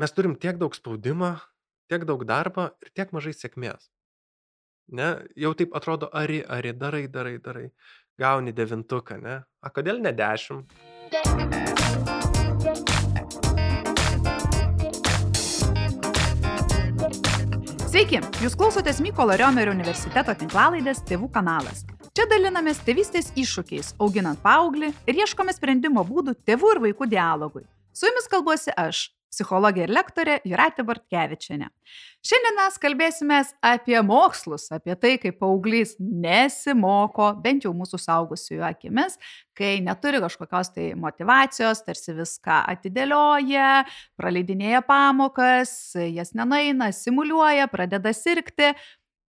[0.00, 1.34] mes turim tiek daug spaudimo,
[1.90, 3.90] tiek daug darbo ir tiek mažai sėkmės.
[4.96, 7.66] Ne, jau taip atrodo, ari, ari, darai, darai, darai.
[8.20, 9.36] Gauni devintuką, ne?
[9.60, 10.72] A kodėl ne dešimt?
[17.90, 21.84] Sveiki, jūs klausotės Mykolo Riomerio universiteto tinklalaidės Tėvų kanalas.
[22.16, 27.66] Čia dalinamės tėvystės iššūkiais, auginant paauglį ir ieškome sprendimo būdų tėvų ir vaikų dialogui.
[27.92, 31.68] Su jumis kalbuosi aš, psichologė ir lektorė Juratė Bartkevičiane.
[32.26, 39.16] Šiandien mes kalbėsime apie mokslus, apie tai, kaip paauglys nesimoko, bent jau mūsų saugusiųjų akimis,
[39.56, 43.84] kai neturi kažkokios tai motivacijos, tarsi viską atidėlioja,
[44.20, 48.74] praleidinėja pamokas, jas nenaina, simuliuoja, pradeda sirgti.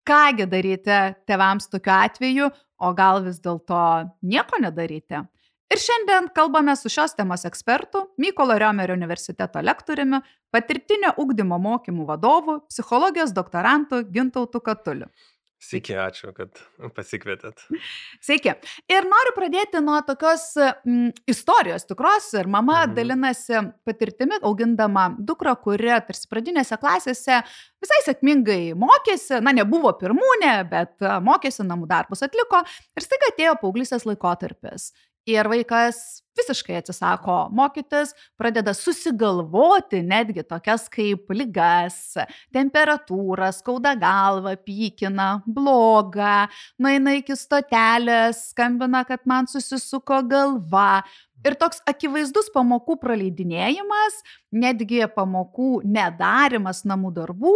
[0.09, 0.96] Kągi daryti
[1.29, 2.46] tevams tokiu atveju,
[2.80, 3.82] o gal vis dėlto
[4.27, 5.21] nieko nedaryti?
[5.70, 10.19] Ir šiandien kalbame su šios temos ekspertu, Mykolo Riomerio universiteto lektoriumi,
[10.51, 15.07] patirtinio ugdymo mokymų vadovu, psichologijos doktorantu Gintautu Katuliu.
[15.60, 16.57] Sveiki, ačiū, kad
[16.96, 17.60] pasikvietėt.
[18.24, 18.54] Sveiki.
[18.88, 22.30] Ir noriu pradėti nuo tokios mm, istorijos tikros.
[22.41, 22.95] Ir mama mhm.
[22.96, 27.43] dalinasi patirtimi, augindama dukrą, kuri tarsi pradinėse klasėse
[27.80, 32.65] visai sėkmingai mokėsi, na, nebuvo pirmūnė, bet mokėsi, namų darbus atliko.
[32.96, 34.91] Ir staiga atėjo paauglysės laikotarpis.
[35.30, 42.16] Ir vaikas visiškai atsisako mokytis, pradeda susigalvoti netgi tokias kaip lygas,
[42.54, 46.48] temperatūrą, skauda galva, pykina, bloga,
[46.80, 51.02] nueina iki stotelės, skambina, kad man susisuko galva,
[51.40, 54.18] Ir toks akivaizdus pamokų praleidinėjimas,
[54.52, 57.54] netgi pamokų nedarimas namų darbų.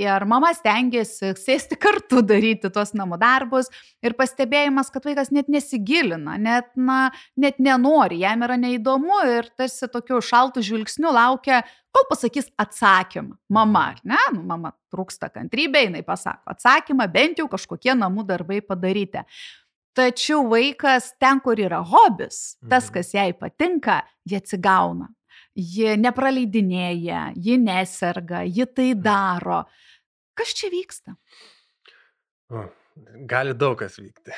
[0.00, 3.68] Ir mama stengiasi sėsti kartu daryti tuos namų darbus.
[4.00, 9.90] Ir pastebėjimas, kad vaikas net nesigilina, net, na, net nenori, jam yra neįdomu ir tarsi
[9.92, 11.60] tokiu šaltu žvilgsniu laukia,
[11.92, 13.36] kol pasakys atsakymą.
[13.52, 19.26] Mama, ne, nu, mama trūksta kantrybė, jinai pasako atsakymą, bent jau kažkokie namų darbai padaryti.
[19.98, 22.94] Tačiau vaikas ten, kur yra hobis, tas, mhm.
[22.94, 25.10] kas jai patinka, jie atsigauna.
[25.58, 29.02] Ji nepraleidinėja, ji neserga, ji tai mhm.
[30.40, 31.14] Kas čia vyksta?
[32.50, 32.64] O,
[33.28, 34.32] gali daug kas vykti.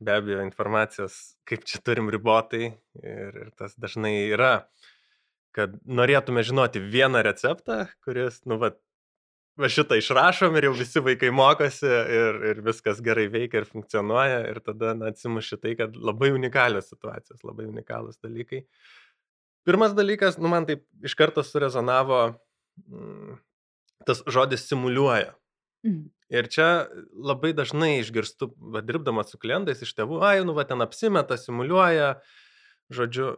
[0.00, 1.16] Be abejo, informacijos,
[1.48, 4.52] kaip čia turim ribotai ir, ir tas dažnai yra,
[5.56, 8.72] kad norėtume žinoti vieną receptą, kuris, nu, va,
[9.60, 14.46] va šitą išrašom ir jau visi vaikai mokosi ir, ir viskas gerai veikia ir funkcionuoja
[14.48, 18.64] ir tada na, atsimuši tai, kad labai unikalios situacijos, labai unikalūs dalykai.
[19.68, 22.22] Pirmas dalykas, nu man taip iš karto surezonavo
[22.86, 23.36] mm,
[24.06, 25.34] tas žodis simuliuoja.
[25.86, 26.08] Mm.
[26.28, 26.68] Ir čia
[27.14, 32.18] labai dažnai išgirstu, va, dirbdamas su klientais iš tėvų, ai, nu va ten apsimeta, simuliuoja,
[32.92, 33.32] žodžiu.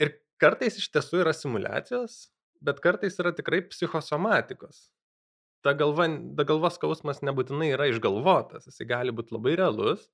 [0.00, 2.28] Ir kartais iš tiesų yra simulacijos,
[2.62, 4.86] bet kartais yra tikrai psichosomatikos
[5.62, 6.06] ta galva
[6.36, 10.06] ta galvos skausmas nebūtinai yra išgalvotas, jisai gali būti labai realus,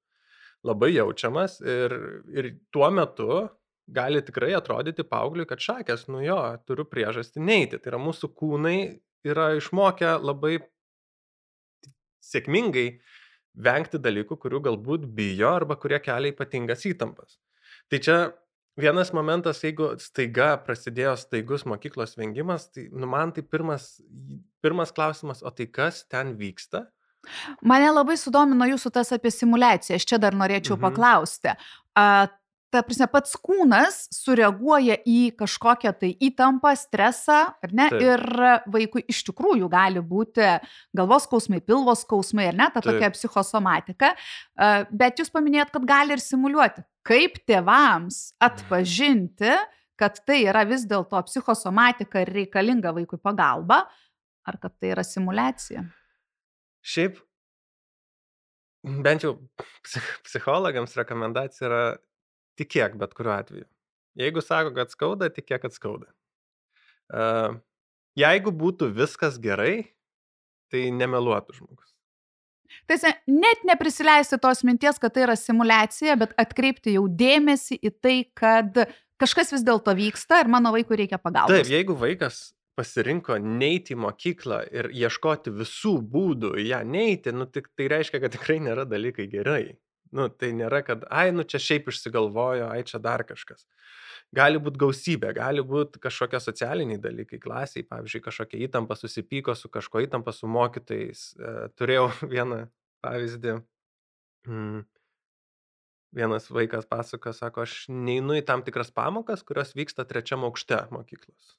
[0.66, 1.94] labai jaučiamas ir,
[2.34, 3.46] ir tuo metu
[3.86, 7.78] gali tikrai atrodyti paaugliui, kad šakės, nu jo, turiu priežastį neiti.
[7.78, 8.78] Tai yra mūsų kūnai
[9.26, 10.58] yra išmokę labai
[12.26, 12.88] sėkmingai
[13.66, 17.38] vengti dalykų, kurių galbūt bijo arba kurie kelia ypatingas įtampas.
[17.90, 18.18] Tai čia
[18.76, 23.94] Vienas momentas, jeigu staiga prasidėjo staigus mokyklos vengimas, tai nu, man tai pirmas,
[24.60, 26.82] pirmas klausimas, o tai kas ten vyksta?
[27.64, 30.82] Mane labai sudomino jūsų tas apie simulaciją, aš čia dar norėčiau mhm.
[30.84, 31.54] paklausti.
[31.96, 32.04] A,
[32.74, 37.86] ta prasme, pats kūnas sureaguoja į kažkokią tai įtampą, stresą, ar ne?
[37.92, 38.02] Taip.
[38.02, 38.24] Ir
[38.74, 40.50] vaikui iš tikrųjų gali būti
[40.96, 42.90] galvos skausmai, pilvos skausmai, ar ne, ta Taip.
[42.92, 44.12] tokia psichosomatika.
[44.90, 49.52] Bet jūs paminėjot, kad gali ir simuliuoti kaip tėvams atpažinti,
[49.96, 53.84] kad tai yra vis dėlto psichosomatika ir reikalinga vaikui pagalba,
[54.46, 55.86] ar kad tai yra simulacija?
[56.86, 57.16] Šiaip,
[59.06, 59.36] bent jau
[60.26, 61.80] psichologams rekomendacija yra
[62.60, 63.66] tikėk bet kuriuo atveju.
[64.16, 66.08] Jeigu sako, kad skauda, tikėk, kad skauda.
[67.12, 67.58] Uh,
[68.18, 69.92] jeigu būtų viskas gerai,
[70.72, 71.92] tai nemeluotų žmogus.
[72.90, 72.96] Tai
[73.30, 78.86] net neprisileisti tos minties, kad tai yra simulacija, bet atkreipti jau dėmesį į tai, kad
[79.20, 81.54] kažkas vis dėlto vyksta ir mano vaikui reikia pagalbos.
[81.54, 87.70] Taip, jeigu vaikas pasirinko neiti į mokyklą ir ieškoti visų būdų ją neiti, nu, tik,
[87.78, 89.76] tai reiškia, kad tikrai nėra dalykai gerai.
[90.14, 93.66] Nu, tai nėra, kad, ai, nu čia šiaip išsigalvojo, ai čia dar kažkas.
[94.34, 100.02] Gali būti gausybė, gali būti kažkokie socialiniai dalykai klasiai, pavyzdžiui, kažkokia įtampa susipyko su kažko
[100.06, 101.28] įtampa su mokytojais.
[101.38, 102.66] E, turėjau vieną
[103.06, 103.58] pavyzdį.
[104.50, 104.84] Mm.
[106.16, 111.56] Vienas vaikas pasako, sako, aš neinu į tam tikras pamokas, kurios vyksta trečiam aukšte mokyklos.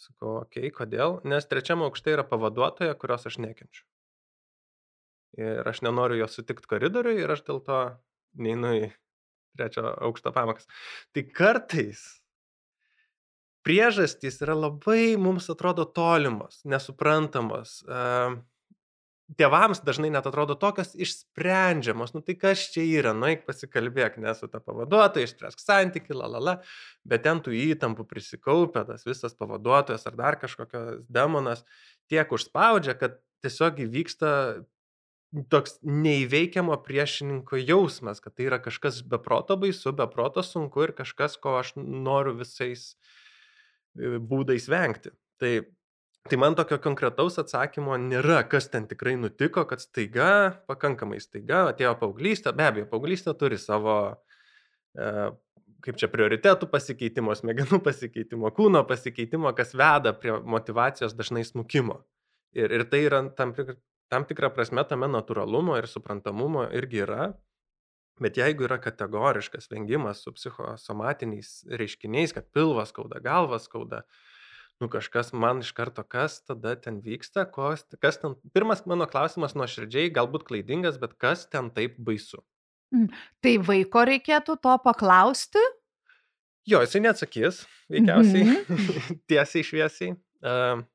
[0.00, 1.20] Sakau, okei, okay, kodėl?
[1.28, 3.84] Nes trečiam aukšte yra pavaduotoja, kurios aš nekenčiu.
[5.40, 7.80] Ir aš nenoriu jos sutikti koridoriui ir aš dėl to
[8.38, 8.84] neinu į
[9.58, 10.68] trečio aukšto pamokas.
[11.14, 12.02] Tai kartais
[13.64, 17.80] priežastys yra labai mums atrodo tolimos, nesuprantamos.
[19.40, 24.60] Tėvams dažnai net atrodo tokios išsprendžiamos, nu tai kas čia yra, nueik pasikalbėk, nesu ta
[24.60, 26.54] pavaduotoja, išspręsk santyki, la la la,
[27.08, 31.64] bet ten tų įtampų prisikaupė, tas visas pavaduotojas ar dar kažkokios demonas
[32.12, 34.28] tiek užspaudžia, kad tiesiog įvyksta
[35.50, 41.56] toks neįveikiamo priešininko jausmas, kad tai yra kažkas beproto baisu, beproto sunku ir kažkas, ko
[41.58, 42.92] aš noriu visais
[43.98, 45.10] e, būdais vengti.
[45.42, 45.52] Tai,
[46.30, 50.28] tai man tokio konkretaus atsakymo nėra, kas ten tikrai nutiko, kad staiga,
[50.70, 53.96] pakankamai staiga, atėjo paauglystė, be abejo, paauglystė turi savo,
[54.94, 55.08] e,
[55.84, 62.04] kaip čia, prioritetų pasikeitimo, smegenų pasikeitimo, kūno pasikeitimo, kas veda prie motivacijos dažnai smukimo.
[62.54, 63.50] Ir, ir tai yra tam,
[64.12, 67.32] tam tikra prasme tame natūralumo ir suprantamumo irgi yra.
[68.22, 74.04] Bet jeigu yra kategoriškas vengimas su psichosomatiniais reiškiniais, kad pilvas skauda, galvas skauda,
[74.78, 79.56] nu kažkas man iš karto, kas tada ten vyksta, kas, kas ten, pirmas mano klausimas
[79.58, 82.44] nuoširdžiai, galbūt klaidingas, bet kas ten taip baisu.
[82.94, 83.10] Mm.
[83.42, 85.62] Tai vaiko reikėtų to paklausti?
[86.70, 89.18] Jo, jisai neatsakys, veikiausiai, mm -hmm.
[89.28, 90.14] tiesiai šviesiai.
[90.44, 90.86] Uh,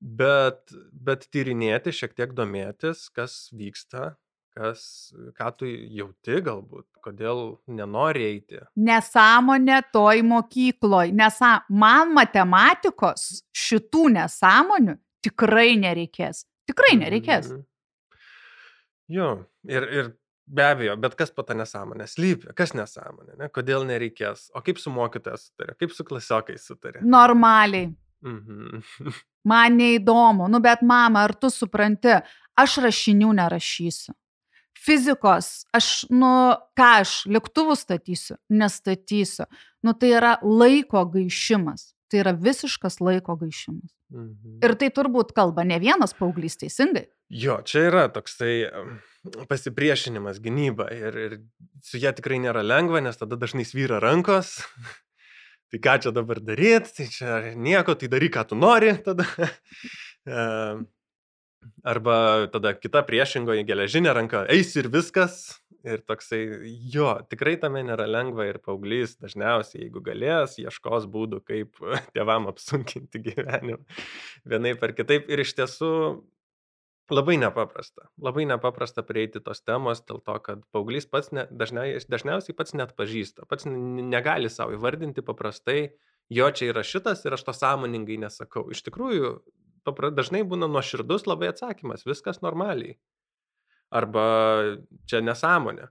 [0.00, 4.10] Bet, bet tyrinėti, šiek tiek domėtis, kas vyksta,
[4.56, 8.60] kas, ką tu jauti galbūt, kodėl nenori eiti.
[8.76, 11.14] Nesąmonė toj mokykloj.
[11.16, 11.58] Nesa...
[11.68, 16.44] Man matematikos šitų nesąmonių tikrai nereikės.
[16.68, 17.50] Tikrai nereikės.
[17.50, 17.66] Mm -hmm.
[19.08, 20.08] Jo, ir, ir
[20.46, 23.48] be abejo, bet kas po tą nesąmonę slypi, kas nesąmonė, ne?
[23.54, 27.02] kodėl nereikės, o kaip su mokytojas sutarė, kaip su klasiokais sutarė.
[27.02, 27.92] Normaliai.
[28.26, 28.84] Mhm.
[29.50, 32.16] Man neįdomu, nu bet mama, ar tu supranti,
[32.58, 34.16] aš rašinių nerašysiu.
[34.76, 36.30] Fizikos, aš, nu,
[36.78, 39.46] ką aš, lėktuvų statysiu, nestatysiu.
[39.86, 41.92] Nu, tai yra laiko gaišimas.
[42.10, 43.90] Tai yra visiškas laiko gaišimas.
[44.14, 44.58] Mhm.
[44.62, 47.06] Ir tai turbūt kalba ne vienas paauglys teisingai.
[47.26, 48.68] Jo, čia yra toksai
[49.50, 51.32] pasipriešinimas, gynyba ir, ir
[51.82, 54.60] su ją tikrai nėra lengva, nes tada dažnai svyra rankos,
[55.72, 59.26] tai ką čia dabar daryti, tai čia nieko, tai daryk, ką tu nori tada.
[61.82, 65.56] Arba tada kita priešingoji geležinė ranka, eis ir viskas.
[65.86, 66.40] Ir toksai,
[66.90, 71.78] jo, tikrai tame nėra lengva ir paauglys dažniausiai, jeigu galės, ieškos būdų, kaip
[72.16, 73.78] tėvam apsunkinti gyvenimą
[74.50, 75.30] vienai per kitaip.
[75.30, 75.92] Ir iš tiesų
[77.10, 78.08] Labai nepaprasta.
[78.18, 82.96] Labai nepaprasta prieiti tos temos dėl to, kad paauglys pats ne, dažniausiai, dažniausiai pats net
[82.98, 85.92] pažįsta, pats negali savo įvardinti paprastai,
[86.34, 88.64] jo čia yra šitas ir aš to sąmoningai nesakau.
[88.74, 89.30] Iš tikrųjų,
[89.86, 92.98] papra, dažnai būna nuoširdus labai atsakymas, viskas normaliai.
[93.94, 94.26] Arba
[95.06, 95.86] čia nesąmonė.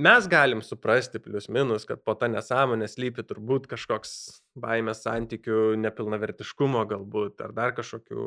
[0.00, 4.16] Mes galim suprasti plius minus, kad po tą nesąmonę slypi turbūt kažkoks
[4.58, 8.24] baimės santykių, nepilnavertiškumo galbūt, ar dar kažkokių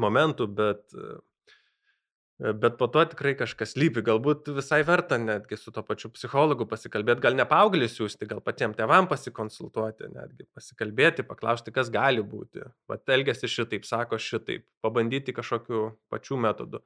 [0.00, 4.04] momentų, bet, e, bet po to tikrai kažkas lypi.
[4.06, 8.78] Galbūt visai verta netgi su to pačiu psichologu pasikalbėti, gal ne paauglį siūsti, gal patiems
[8.78, 12.66] tėvam pasikonsultuoti, netgi pasikalbėti, paklausti, kas gali būti.
[12.90, 16.84] Vat elgesi šitaip, sako šitaip, pabandyti kažkokiu pačiu metodu.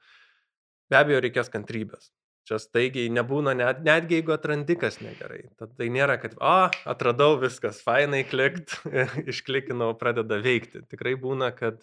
[0.90, 2.11] Be abejo, reikės kantrybės.
[2.49, 5.45] Čia staigiai nebūna, net, netgi jeigu atrandi kas negerai.
[5.61, 6.55] Tad tai nėra, kad, o,
[6.88, 8.75] atradau viskas, fainai klikt,
[9.31, 10.83] išklikinau, pradeda veikti.
[10.90, 11.79] Tikrai būna, kad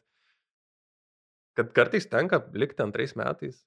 [1.57, 3.57] Kad kartais tenka likti antrais metais.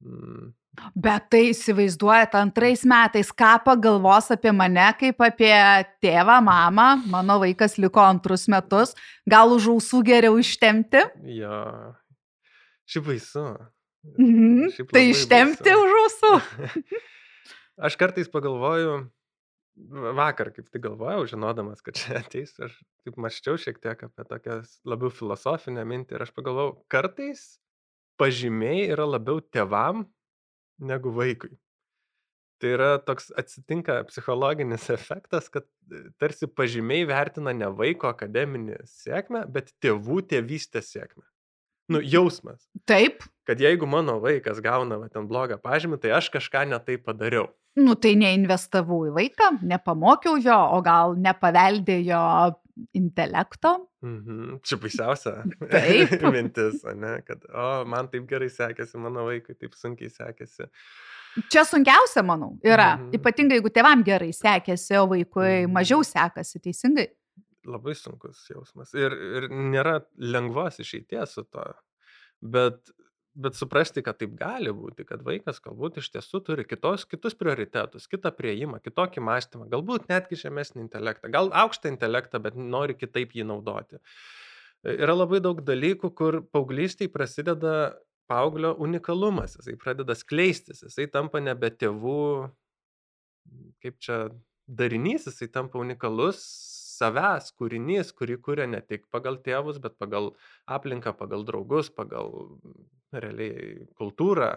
[0.00, 0.52] Mm.
[0.94, 5.52] Bet tai įsivaizduojat antrais metais, ką pagalvos apie mane, kaip apie
[6.00, 8.94] tėvą, mamą, mano vaikas liko antrus metus,
[9.28, 11.02] gal už ausų geriau ištemti?
[11.36, 11.58] Jo,
[12.88, 13.44] šiaip baisu.
[14.14, 14.70] Mhm.
[14.76, 15.84] Šiaip tai ištemti baisu.
[15.84, 16.32] už ausų.
[17.90, 19.02] Aš kartais pagalvoju,
[20.16, 24.60] vakar kaip tik galvojau, žinodamas, kad čia ateis, aš taip maščiau šiek tiek apie tokią
[24.88, 27.58] labiau filosofinę mintį ir aš pagalvojau, kartais
[28.20, 30.04] pažymiai yra labiau tevam
[30.80, 31.54] negu vaikui.
[32.60, 39.46] Tai yra toks atsitinka psichologinis efektas, kad e, tarsi pažymiai vertina ne vaiko akademinį sėkmę,
[39.48, 41.24] bet tėvų tėvystės sėkmę.
[41.90, 42.62] Nu, jausmas.
[42.86, 43.24] Taip.
[43.48, 47.48] Kad jeigu mano vaikas gauna va, ten blogą pažymį, tai aš kažką netai padariau.
[47.78, 52.22] Nu, tai neinvestavau į vaiką, nepamokiau jo, o gal nepaveldėjo
[52.96, 53.74] intelekto.
[54.06, 54.58] Mhm.
[54.64, 55.34] Čia baisiausia
[55.70, 56.14] Taip.
[56.34, 57.18] mintis, ne?
[57.26, 60.70] kad, o, man taip gerai sekėsi, mano vaikui taip sunkiai sekėsi.
[61.52, 62.96] Čia sunkiausia, manau, yra.
[62.96, 63.14] Mhm.
[63.20, 65.74] Ypatingai, jeigu tėvam gerai sekėsi, o vaikui mhm.
[65.76, 67.10] mažiau sekasi, teisingai.
[67.68, 68.94] Labai sunkus jausmas.
[68.96, 71.64] Ir, ir nėra lengvos išeities su to.
[72.40, 72.92] Bet,
[73.36, 78.08] bet suprasti, kad taip gali būti, kad vaikas galbūt iš tiesų turi kitos, kitus prioritetus,
[78.10, 83.48] kitą prieimą, kitokį mąstymą, galbūt netgi žemesnį intelektą, gal aukštą intelektą, bet nori kitaip jį
[83.52, 84.00] naudoti.
[84.88, 87.92] Yra labai daug dalykų, kur paauglystiai prasideda
[88.30, 92.22] paauglio unikalumas, jisai pradeda skleistis, jisai tampa nebe tėvų,
[93.84, 94.20] kaip čia
[94.70, 96.40] darinys, jisai tampa unikalus
[97.00, 100.32] savęs kūrinys, kurį kuria ne tik pagal tėvus, bet pagal
[100.78, 102.32] aplinką, pagal draugus, pagal
[103.12, 104.52] realiai kultūrą,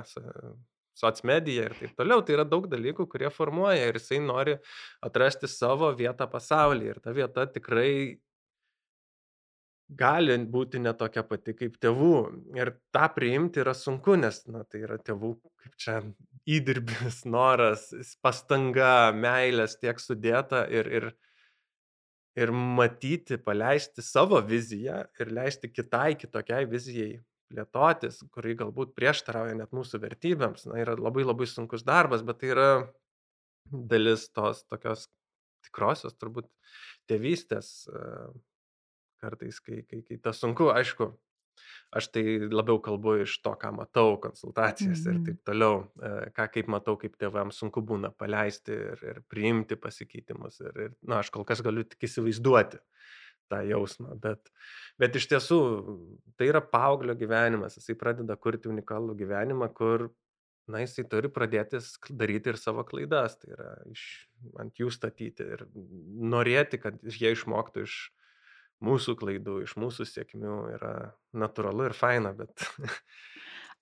[1.00, 2.21] socmediją ir taip toliau.
[2.25, 4.57] Tai yra daug dalykų, kurie formuoja ir jisai nori
[5.05, 6.93] atrasti savo vietą pasaulyje.
[6.93, 7.93] Ir ta vieta tikrai
[9.93, 12.13] gali būti ne tokia pati kaip tėvų.
[12.57, 15.33] Ir tą priimti yra sunku, nes na, tai yra tėvų,
[15.63, 16.00] kaip čia
[16.50, 17.89] įdirbis, noras,
[18.23, 21.12] pastanga, meilės tiek sudėta ir, ir,
[22.40, 27.18] ir matyti, paleisti savo viziją ir leisti kitai kitokiai vizijai
[27.54, 30.68] plėtotis, kuri galbūt prieštarauja net mūsų vertybėms.
[30.70, 32.70] Na, yra labai labai sunkus darbas, bet tai yra
[33.72, 35.08] dalis tos tokios
[35.63, 36.50] tikrosios turbūt
[37.10, 37.86] tėvystės
[39.24, 41.13] kartais, kai, kai, kai tas sunku, aišku,
[41.93, 45.25] aš tai labiau kalbu iš to, ką matau konsultacijas ir mhm.
[45.27, 50.62] taip toliau, e, ką kaip matau, kaip tėvams sunku būna paleisti ir, ir priimti pasikeitimus.
[50.63, 52.81] Ir, ir, na, aš kol kas galiu tik įsivaizduoti
[53.51, 54.50] tą jausmą, bet,
[55.01, 55.60] bet iš tiesų
[56.39, 60.07] tai yra paauglio gyvenimas, jisai pradeda kurti unikalų gyvenimą, kur,
[60.72, 64.07] na, jisai turi pradėti daryti ir savo klaidas, tai yra iš,
[64.63, 65.65] ant jų statyti ir
[66.33, 67.98] norėti, kad jie išmoktų iš,
[68.84, 70.94] mūsų klaidų, iš mūsų sėkmių yra
[71.38, 72.66] natūralu ir faina, bet...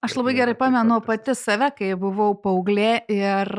[0.01, 3.51] Aš labai gerai pamenu pati save, kai buvau paauglė ir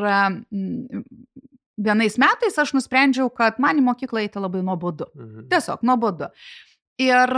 [1.79, 5.07] vienais metais aš nusprendžiau, kad man į mokyklą eiti labai nuobodu.
[5.15, 5.47] Mhm.
[5.53, 6.33] Tiesiog nuobodu.
[7.03, 7.33] Ir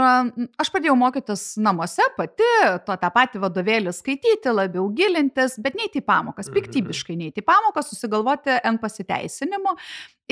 [0.61, 2.49] aš pradėjau mokytis namuose pati,
[2.85, 6.57] to tą patį vadovėlį skaityti, labiau gilintis, bet neįti į pamokas, mhm.
[6.59, 9.77] piktybiškai neįti į pamokas, susigalvoti N pasiteisinimų.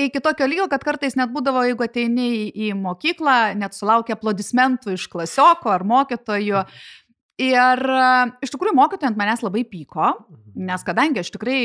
[0.04, 5.06] Iki tokio lygio, kad kartais net būdavo, jeigu ateini į mokyklą, net sulaukia aplodismentų iš
[5.12, 6.64] klasioko ar mokytojų.
[6.66, 7.02] Mhm
[7.42, 8.02] Ir e,
[8.46, 10.66] iš tikrųjų mokytojai ant manęs labai pyko, mhm.
[10.68, 11.58] nes kadangi aš tikrai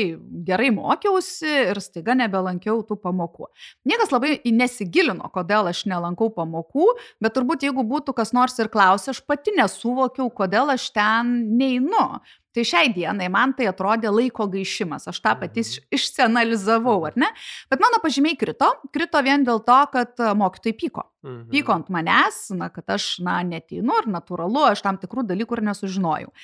[0.46, 3.46] gerai mokiausi ir staiga nebelankiau tų pamokų.
[3.86, 6.88] Niekas labai nesigilino, kodėl aš nelankau pamokų,
[7.22, 12.18] bet turbūt jeigu būtų kas nors ir klausė, aš pati nesuvokiau, kodėl aš ten neinu.
[12.50, 15.86] Tai šiai dienai man tai atrodė laiko gaišimas, aš tą patys mhm.
[15.98, 17.28] išsianalizavau, ar ne?
[17.70, 21.06] Bet mano pažymiai krito, krito vien dėl to, kad e, mokytojai pyko.
[21.26, 21.46] Mhm.
[21.52, 25.64] Pyko ant manęs, na, kad aš, na, netinu ir natūralu, aš tam tikrų dalykų ir
[25.70, 26.34] nesužinojau.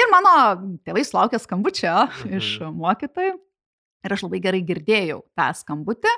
[0.00, 0.34] Ir mano
[0.86, 2.40] tėvai sulaukė skambučio mhm.
[2.40, 3.36] iš mokytojų
[4.00, 6.12] Ir aš labai gerai girdėjau tą skambutį.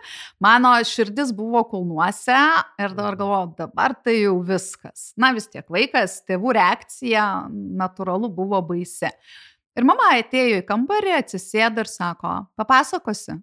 [0.44, 2.38] Mano širdis buvo kulnuose
[2.78, 5.10] ir dabar galvoju, dabar tai jau viskas.
[5.18, 9.10] Na vis tiek vaikas, tėvų reakcija natūralu buvo baisi.
[9.72, 13.38] Ir mama atėjo į kambarį, atsisėdo ir sako, papasakosi.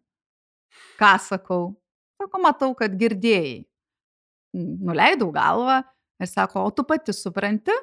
[1.00, 1.64] Ką sakau?
[2.20, 3.64] Sako, matau, kad girdėjai.
[4.56, 5.82] Nuleidau galvą
[6.20, 7.76] ir sako, o tu pati supranti?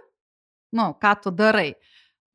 [0.76, 1.75] Nu, ką tu darai?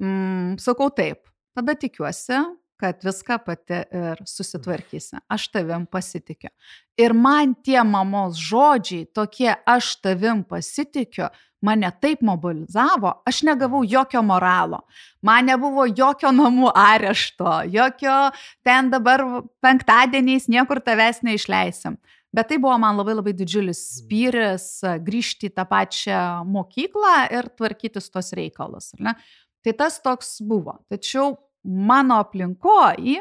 [0.01, 1.25] Mm, sakau taip.
[1.55, 2.37] Tada tikiuosi,
[2.81, 5.21] kad viską pati ir susitvarkysi.
[5.29, 6.49] Aš tavim pasitikiu.
[6.97, 11.29] Ir man tie mamos žodžiai, tokie aš tavim pasitikiu,
[11.61, 14.81] mane taip mobilizavo, aš negavau jokio moralo.
[15.21, 18.15] Man nebuvo jokio namų arešto, jokio
[18.65, 19.23] ten dabar
[19.61, 21.99] penktadieniais niekur tavęs neišleisim.
[22.31, 23.99] Bet tai buvo man labai labai didžiulis mhm.
[23.99, 24.67] spyris
[25.05, 28.93] grįžti į tą pačią mokyklą ir tvarkytis tos reikalus.
[29.61, 30.79] Tai tas toks buvo.
[30.89, 33.17] Tačiau mano aplinkoj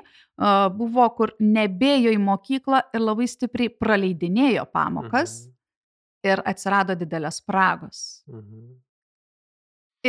[0.77, 5.57] buvo, kur nebėjo į mokyklą ir labai stipriai praleidinėjo pamokas mhm.
[6.33, 8.05] ir atsirado didelės spragos.
[8.31, 8.71] Mhm.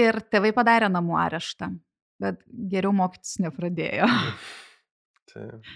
[0.01, 1.67] Ir tėvai padarė namų areštą,
[2.23, 4.07] bet geriau mokytis nepradėjo.
[5.33, 5.73] Taip.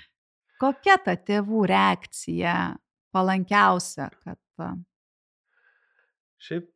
[0.60, 2.56] Kokia ta tėvų reakcija
[3.16, 4.40] palankiausia, kad...
[6.46, 6.70] Šiaip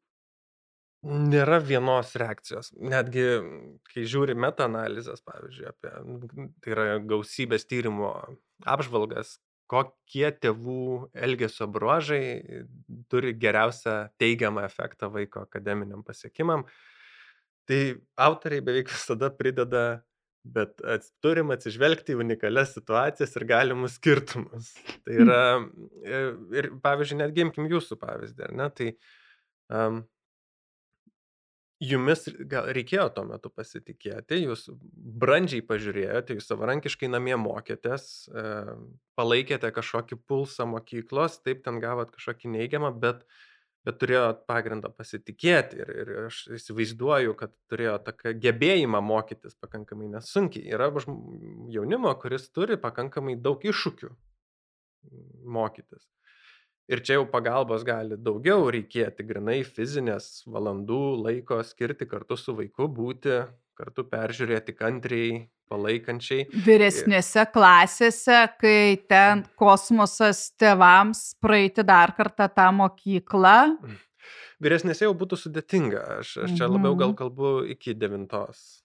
[1.07, 2.73] Nėra vienos reakcijos.
[2.75, 3.23] Netgi,
[3.87, 5.93] kai žiūri metaanalizės, pavyzdžiui, apie,
[6.59, 8.09] tai yra gausybės tyrimo
[8.67, 9.37] apžvalgas,
[9.69, 10.81] kokie tėvų
[11.13, 12.23] elgesio bruožai
[13.07, 16.65] turi geriausią teigiamą efektą vaiko akademiniam pasiekimam,
[17.69, 17.79] tai
[18.19, 19.85] autoriai beveik visada prideda,
[20.43, 24.73] bet ats, turim atsižvelgti į unikalias situacijas ir galimus skirtumus.
[25.05, 25.25] Tai hm.
[25.25, 26.21] yra,
[26.59, 28.71] ir pavyzdžiui, netgi imkim jūsų pavyzdį, ar ne?
[28.75, 28.93] Tai
[29.69, 30.01] um,
[31.79, 34.67] jumis gal reikėjo tuo metu pasitikėti, jūs
[35.21, 38.47] brandžiai pažiūrėjote, jūs savarankiškai namie mokėtės, e,
[39.19, 43.23] palaikėte kažkokį pulsą mokyklos, taip ten gavot kažkokį neigiamą, bet
[43.87, 50.67] bet turėjo pagrindą pasitikėti ir, ir aš įsivaizduoju, kad turėjo tokią gebėjimą mokytis pakankamai nesunkiai.
[50.75, 50.89] Yra
[51.73, 54.11] jaunimo, kuris turi pakankamai daug iššūkių
[55.57, 56.03] mokytis.
[56.89, 62.87] Ir čia jau pagalbos gali daugiau reikėti, grinai fizinės valandų laiko skirti kartu su vaiku,
[62.89, 63.35] būti,
[63.77, 65.35] kartu peržiūrėti kantriai,
[65.69, 66.47] palaikančiai.
[66.65, 73.55] Vyresnėse klasėse, kai ten kosmosas tėvams praeiti dar kartą tą mokyklą.
[74.59, 76.01] Vyresnėse jau būtų sudėtinga.
[76.23, 77.19] Aš, aš čia labiau gal mhm.
[77.21, 78.81] kalbu iki devintos.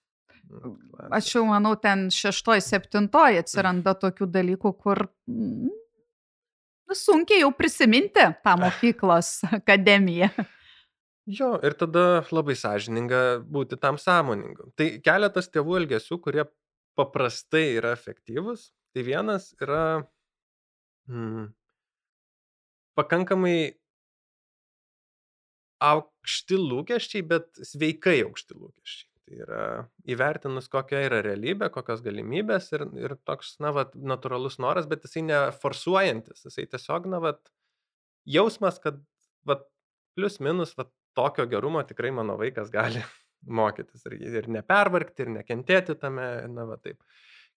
[1.09, 5.73] Aš jau manau, ten šeštoj, septintoj atsiranda tokių dalykų, kur mm,
[6.93, 10.29] sunkiai jau prisiminti tą mokyklos akademiją.
[11.25, 14.69] Jo, ir tada labai sąžininga būti tam sąmoningu.
[14.77, 16.45] Tai keletas tėvų elgesių, kurie
[16.99, 18.69] paprastai yra efektyvūs.
[18.93, 20.05] Tai vienas yra
[21.09, 21.49] hmm,
[22.95, 23.57] pakankamai
[25.83, 29.14] aukšti lūkesčiai, bet sveikai aukšti lūkesčiai.
[29.25, 29.61] Tai yra
[30.05, 35.23] įvertinus, kokia yra realybė, kokios galimybės ir, ir toks, na, vat, natūralus noras, bet jisai
[35.25, 37.41] neforsuojantis, jisai tiesiog, na, vat,
[38.29, 38.99] jausmas, kad,
[39.49, 39.65] vat,
[40.13, 43.01] plius minus, vat, tokio gerumo tikrai mano vaikas gali
[43.59, 47.01] mokytis ir, ir nepervargti, ir nekentėti tame, na va taip.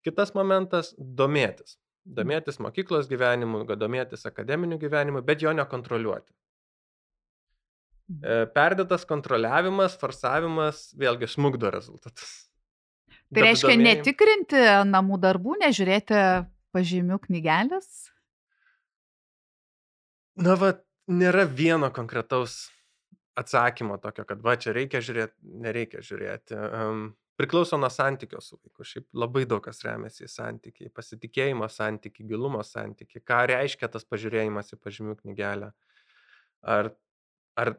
[0.06, 1.76] Kitas momentas- domėtis.
[2.08, 6.32] Domėtis mokyklos gyvenimu, domėtis akademiniu gyvenimu, bet jo nekontroliuoti.
[8.08, 12.30] E, perdėtas kontroliavimas, forsavimas vėlgi smugdo rezultatus.
[13.34, 13.84] Tai reiškia domėjim...
[13.84, 16.22] netikrinti namų darbų, nežiūrėti
[16.72, 18.08] pažymių knygelės?
[20.40, 20.72] Na, va,
[21.10, 22.68] nėra vieno konkretaus
[23.38, 25.34] atsakymo tokio, kad va čia reikia žiūrėti,
[25.64, 26.56] nereikia žiūrėti.
[26.56, 27.02] Um,
[27.38, 28.86] priklauso nuo santykio su vaiku.
[28.86, 33.22] Šiaip labai daug kas remiasi į santykį, pasitikėjimo santykį, gilumo santykį.
[33.28, 35.70] Ką reiškia tas pažiūrėjimas į pažymių knygelę.
[36.64, 36.90] Ar,
[37.58, 37.74] ar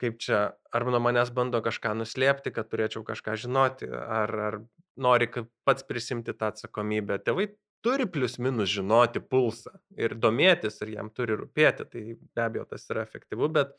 [0.00, 4.60] kaip čia, ar nuo manęs bando kažką nuslėpti, kad turėčiau kažką žinoti, ar, ar
[5.00, 5.30] nori
[5.64, 7.20] pats prisimti tą atsakomybę.
[7.24, 7.48] Tėvai
[7.84, 12.86] turi plius minus žinoti pulsą ir domėtis ir jam turi rūpėti, tai be abejo tas
[12.92, 13.76] yra efektyvu, bet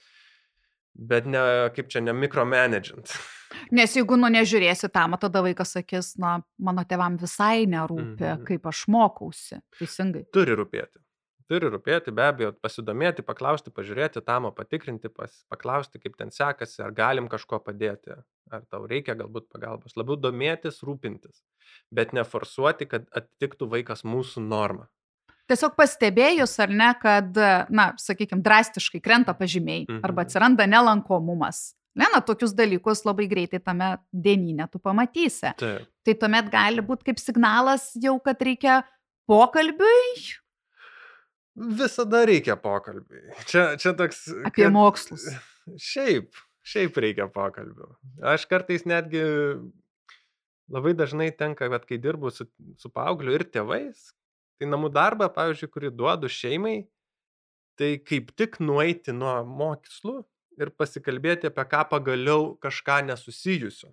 [0.93, 1.41] bet ne,
[1.75, 3.13] kaip čia, ne mikromanagint.
[3.77, 8.43] Nes jeigu nu nežiūrėsi tam, tada vaikas sakys, na, mano tevam visai nerūpi, mm -hmm.
[8.47, 9.62] kaip aš mokausi.
[9.80, 10.25] Teisingai.
[10.34, 10.99] Turi rūpėti.
[11.49, 16.93] Turi rūpėti, be abejo, pasidomėti, paklausti, pažiūrėti, tam patikrinti, pas, paklausti, kaip ten sekasi, ar
[16.95, 18.17] galim kažko padėti,
[18.51, 19.95] ar tau reikia galbūt pagalbos.
[19.99, 21.41] Labiau domėtis, rūpintis,
[21.91, 24.88] bet neforsuoti, kad atitiktų vaikas mūsų normą.
[25.51, 27.38] Tiesiog pastebėjus, ar ne, kad,
[27.73, 30.04] na, sakykime, drastiškai krenta pažymiai mhm.
[30.08, 31.71] arba atsiranda nelankomumas.
[31.97, 35.51] Ne, na, tokius dalykus labai greitai tame dieninė tu pamatysi.
[35.60, 35.89] Taip.
[36.08, 38.80] Tai tuomet gali būti kaip signalas jau, kad reikia
[39.27, 40.39] pokalbiui.
[41.55, 43.25] Visada reikia pokalbiui.
[43.49, 44.23] Čia, čia toks.
[44.47, 44.73] Apie kad...
[44.75, 45.27] mokslus.
[45.81, 46.31] Šiaip,
[46.63, 47.89] šiaip reikia pokalbių.
[48.31, 49.21] Aš kartais netgi
[50.71, 52.47] labai dažnai tenka, kad kai dirbu su,
[52.79, 54.09] su paaugliu ir tėvais,
[54.61, 56.83] Tai namų darbą, pavyzdžiui, kurį duodu šeimai,
[57.81, 60.19] tai kaip tik nueiti nuo mokslų
[60.61, 63.89] ir pasikalbėti apie ką pagaliau kažką nesusijusio.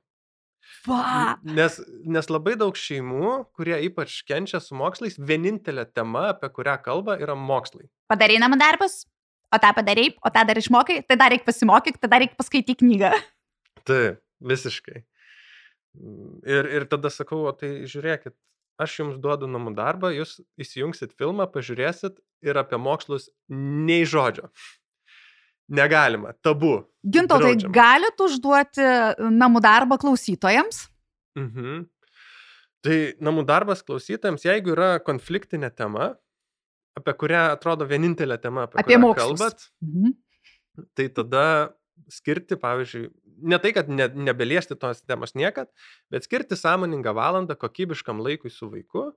[1.45, 1.79] Nes,
[2.09, 7.37] nes labai daug šeimų, kurie ypač kenčia su mokslais, vienintelė tema, apie kurią kalba, yra
[7.39, 7.89] mokslai.
[8.11, 9.03] Padarai namų darbus,
[9.55, 13.13] o tą padarai, o tą dar išmokai, tai dar reikia pasimokyti, tada reikia paskaityti knygą.
[13.89, 15.03] Taip, visiškai.
[16.47, 18.37] Ir, ir tada sakau, o tai žiūrėkit,
[18.79, 24.53] aš jums duodu namų darbą, jūs įsijungsit filmą, pažiūrėsit ir apie mokslus nei žodžio.
[25.69, 26.79] Negalima, tabu.
[27.05, 28.85] Gintautai, galit užduoti
[29.21, 30.87] namų darbą klausytojams?
[31.39, 31.85] Mhm.
[32.85, 36.13] Tai namų darbas klausytojams, jeigu yra konfliktinė tema,
[36.99, 39.41] apie kurią atrodo vienintelė tema, apie, apie mokslus.
[39.41, 40.15] kalbat, mhm.
[40.97, 41.45] tai tada
[42.13, 43.09] skirti, pavyzdžiui,
[43.51, 45.71] ne tai, kad ne, nebeliesti tos temos niekad,
[46.13, 49.11] bet skirti sąmoningą valandą kokybiškam laikui su vaiku,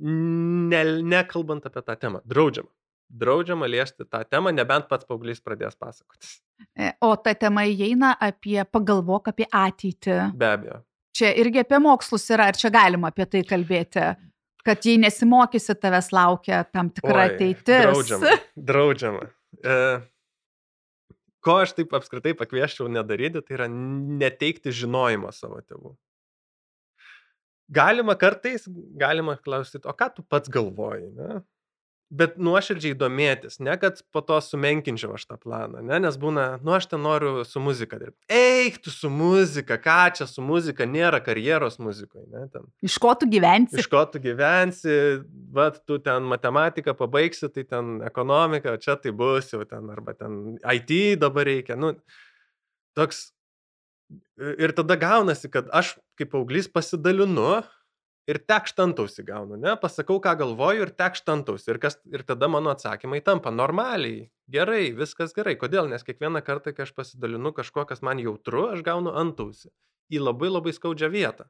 [0.00, 2.24] ne, nekalbant apie tą temą.
[2.28, 2.72] Draudžiama.
[3.08, 6.38] Draudžiama liesti tą temą, nebent pats paauglys pradės pasakotis.
[6.76, 10.18] E, o ta tema įeina apie pagalvok apie ateitį.
[10.36, 10.82] Be abejo.
[11.16, 14.04] Čia irgi apie mokslus yra, ar čia galima apie tai kalbėti?
[14.66, 17.86] Kad jei nesimokysi, tavęs laukia tam tikra Oi, ateitis.
[17.86, 18.36] Draudžiama.
[18.70, 19.28] Draudžiama.
[19.64, 19.78] E,
[21.44, 25.94] ko aš taip apskritai pakvieščiau nedaryti, tai yra neteikti žinojimo savo tėvų.
[27.72, 28.64] Galima kartais,
[29.00, 31.40] galima klausyti, o ką tu pats galvoji, ne?
[32.08, 36.72] Bet nuoširdžiai domėtis, ne kad po to sumenkinčiau aš tą planą, ne, nes būna, nu
[36.72, 38.22] aš ten noriu su muzika dirbti.
[38.32, 42.64] Eik tu su muzika, ką čia su muzika, nėra karjeros muzikoje, ne, ten.
[42.80, 43.76] Iš ko tu gyvensi?
[43.76, 44.96] Iš ko tu gyvensi,
[45.52, 50.56] va, tu ten matematiką pabaigsi, tai ten ekonomika, čia tai bus jau ten, arba ten
[50.64, 51.92] IT dabar reikia, nu,
[52.96, 53.28] toks.
[54.38, 57.58] Ir tada gaunasi, kad aš kaip auglys pasidalinu,
[58.28, 61.70] ir tekštantausi gaunu, ne, pasakau, ką galvoju ir tekštantausi.
[61.72, 65.56] Ir, kas, ir tada mano atsakymai tampa normaliai, gerai, viskas gerai.
[65.60, 65.88] Kodėl?
[65.88, 69.72] Nes kiekvieną kartą, kai aš pasidalinu kažkuo, kas man jautru, aš gaunu antausi
[70.12, 71.48] į labai labai skaudžią vietą.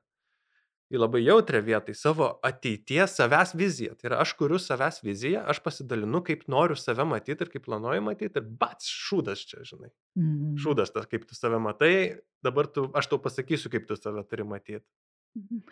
[0.89, 3.93] Į labai jautrę vietą, į savo ateities savęs viziją.
[3.99, 8.07] Tai yra, aš kuriu savęs viziją, aš pasidalinu, kaip noriu save matyti ir kaip planuoju
[8.07, 9.91] matyti ir bats, šūdas čia, žinai.
[10.17, 10.55] Mm.
[10.63, 11.93] Šūdas tas, kaip tu save matai,
[12.47, 14.87] dabar tu, aš tau pasakysiu, kaip tu save turi matyti.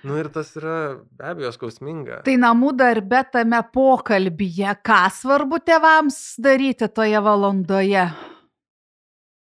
[0.06, 0.74] Nu ir tas yra
[1.10, 2.20] be abejo skausminga.
[2.26, 8.04] Tai namų darbe tame pokalbyje, ką svarbu tėvams daryti toje valandoje?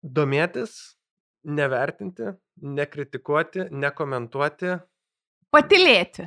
[0.05, 0.73] Domėtis,
[1.45, 4.79] nevertinti, nekritikuoti, nekomentuoti,
[5.55, 6.27] Patilėti.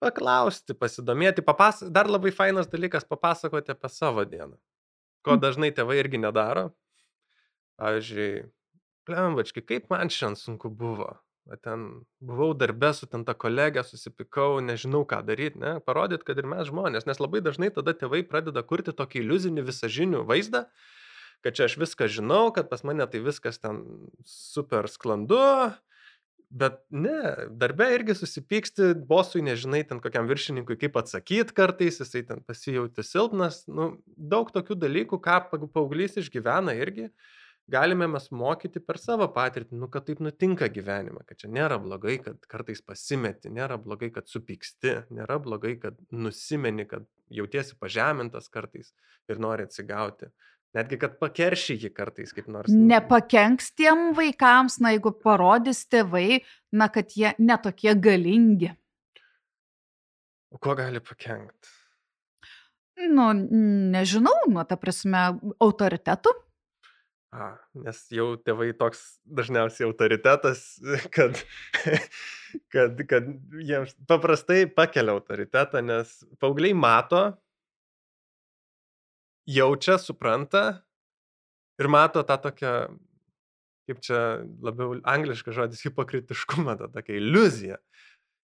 [0.00, 1.80] paklausti, pasidomėti, papas...
[1.90, 4.56] dar labai fainas dalykas papasakoti apie savo dieną.
[5.24, 5.40] Ko Mm.
[5.40, 6.70] dažnai tėvai irgi nedaro.
[7.80, 8.44] Pavyzdžiui,
[9.04, 11.18] plembački, kaip man šiandien sunku buvo.
[11.64, 11.86] Ten
[12.22, 16.68] buvau darbė su ten ta kolegė, susipikau, nežinau ką daryti, ne, parodyt, kad ir mes
[16.68, 20.66] žmonės, nes labai dažnai tada tėvai pradeda kurti tokį iliuzinį visažinių vaizdą,
[21.42, 23.80] kad čia aš viską žinau, kad pas mane tai viskas ten
[24.28, 25.40] super sklandu,
[26.50, 27.18] bet ne,
[27.58, 33.64] darbė irgi susipyksti, bosui nežinai ten kokiam viršininkui kaip atsakyti kartais, jisai ten pasijauti silpnas,
[33.70, 37.08] nu, daug tokių dalykų, ką pa- paauglys išgyvena irgi
[37.70, 42.18] galime mes mokyti per savo patirtį, nu, kad taip nutinka gyvenime, kad čia nėra blogai,
[42.24, 48.92] kad kartais pasimeti, nėra blogai, kad supyksti, nėra blogai, kad nusimeni, kad jautiesi pažemintas kartais
[49.30, 50.30] ir nori atsigauti.
[50.76, 52.70] Netgi, kad pakeršy jį kartais kaip nors.
[52.70, 58.70] Nepakenks tiem vaikams, na jeigu parodys tėvai, na kad jie netokie galingi.
[60.54, 61.74] O ko gali pakengti?
[63.10, 65.30] Nu, nežinau, nu, ta prasme,
[65.62, 66.34] autoritetų.
[67.30, 70.64] A, nes jau tėvai toks dažniausiai autoritetas,
[71.14, 71.38] kad,
[72.74, 73.28] kad, kad
[73.62, 77.22] jiems paprastai pakelia autoritetą, nes paaugliai mato,
[79.46, 80.64] jaučia, supranta
[81.78, 82.74] ir mato tą tokią,
[83.86, 84.20] kaip čia
[84.66, 87.78] labiau angliškas žodis, hipokritiškumą, tą tokią iliuziją.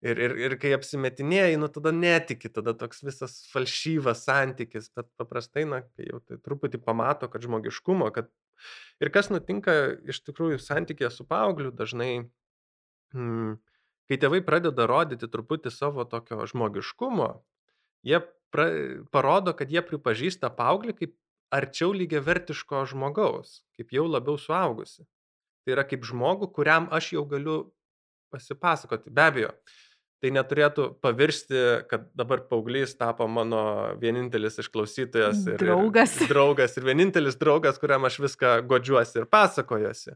[0.01, 5.67] Ir, ir, ir kai apsimetinėjai, nu tada netiki, tada toks visas falšyvas santykis, bet paprastai,
[5.69, 8.31] na, kai jau tai truputį pamato, kad žmogiškumo, kad
[9.01, 9.73] ir kas nutinka
[10.11, 12.27] iš tikrųjų santykėje su paaugliu dažnai,
[13.15, 13.55] mm,
[14.09, 17.31] kai tėvai pradeda rodyti truputį savo tokio žmogiškumo,
[18.07, 18.21] jie
[18.51, 18.67] pra,
[19.11, 21.17] parodo, kad jie pripažįsta paauglį kaip
[21.51, 25.05] arčiau lygiai vertiško žmogaus, kaip jau labiau suaugusi.
[25.61, 27.57] Tai yra kaip žmogų, kuriam aš jau galiu
[28.33, 29.11] pasipasakoti.
[29.13, 29.51] Be abejo,
[30.21, 33.63] tai neturėtų pavirsti, kad dabar paauglys tapo mano
[34.01, 36.13] vienintelis išklausytojas ir, Draugas.
[36.21, 40.15] ir draugas ir vienintelis draugas, kuriam aš viską godžiuosi ir pasakojuosi.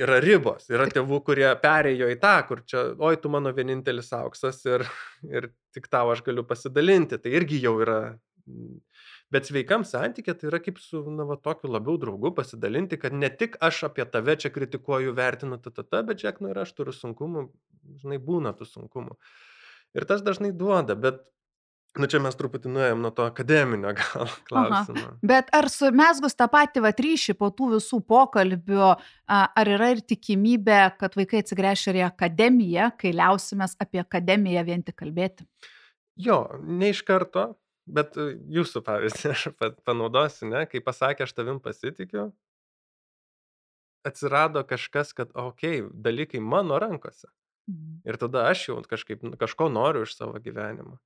[0.00, 4.62] Yra ribos, yra tėvų, kurie perėjo į tą, kur čia, oi, tu mano vienintelis auksas
[4.64, 4.86] ir,
[5.28, 7.20] ir tik tau aš galiu pasidalinti.
[7.20, 7.98] Tai irgi jau yra.
[9.34, 13.30] Bet sveikam santykė tai yra kaip su, na, va, tokiu labiau draugu pasidalinti, kad ne
[13.42, 16.74] tik aš apie tave čia kritikuoju, vertinu, ta, ta, ta, bet žiūrėk, nu ir aš
[16.78, 17.48] turiu sunkumų,
[18.02, 19.16] žinai, būna tų sunkumų.
[19.98, 21.24] Ir tas dažnai duoda, bet,
[21.98, 25.16] nu čia mes truputį nuėjom nuo to akademinio gal klausimo.
[25.26, 28.92] Bet ar sumesgus tą patį vat ryšį po tų visų pokalbių,
[29.40, 34.86] ar yra ir tikimybė, kad vaikai atsigręš ir į akademiją, kai liausimės apie akademiją vien
[34.86, 35.48] tik kalbėti?
[36.22, 37.54] Jo, ne iš karto,
[37.86, 42.30] bet e, jūsų pavyzdį aš pa- panaudosiu, ne, kai pasakė, aš tavim pasitikiu,
[44.04, 47.28] atsirado kažkas, kad, okei, okay, dalykai mano rankose.
[47.70, 48.00] Mhm.
[48.04, 50.98] Ir tada aš jau kažkaip, nu, kažko noriu iš savo gyvenimo.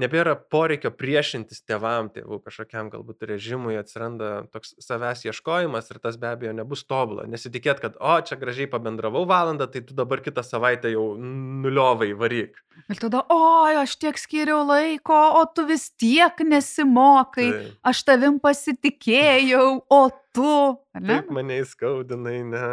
[0.00, 6.30] Nebėra poreikio priešintis tėvam, tėvų kažkokiam galbūt režimui, atsiranda toks savęs ieškojimas ir tas be
[6.30, 7.26] abejo nebus tobula.
[7.28, 12.56] Nesitikėt, kad, o, čia gražiai pabendravau valandą, tai tu dabar kitą savaitę jau nuliovai varyk.
[12.88, 17.76] Ir tada, oi, aš tiek skiriau laiko, o tu vis tiek nesimokai, Taip.
[17.92, 20.00] aš tavim pasitikėjau, o
[20.32, 20.54] tu.
[20.96, 21.18] Ne?
[21.20, 22.64] Taip mane įskaudinai, ne.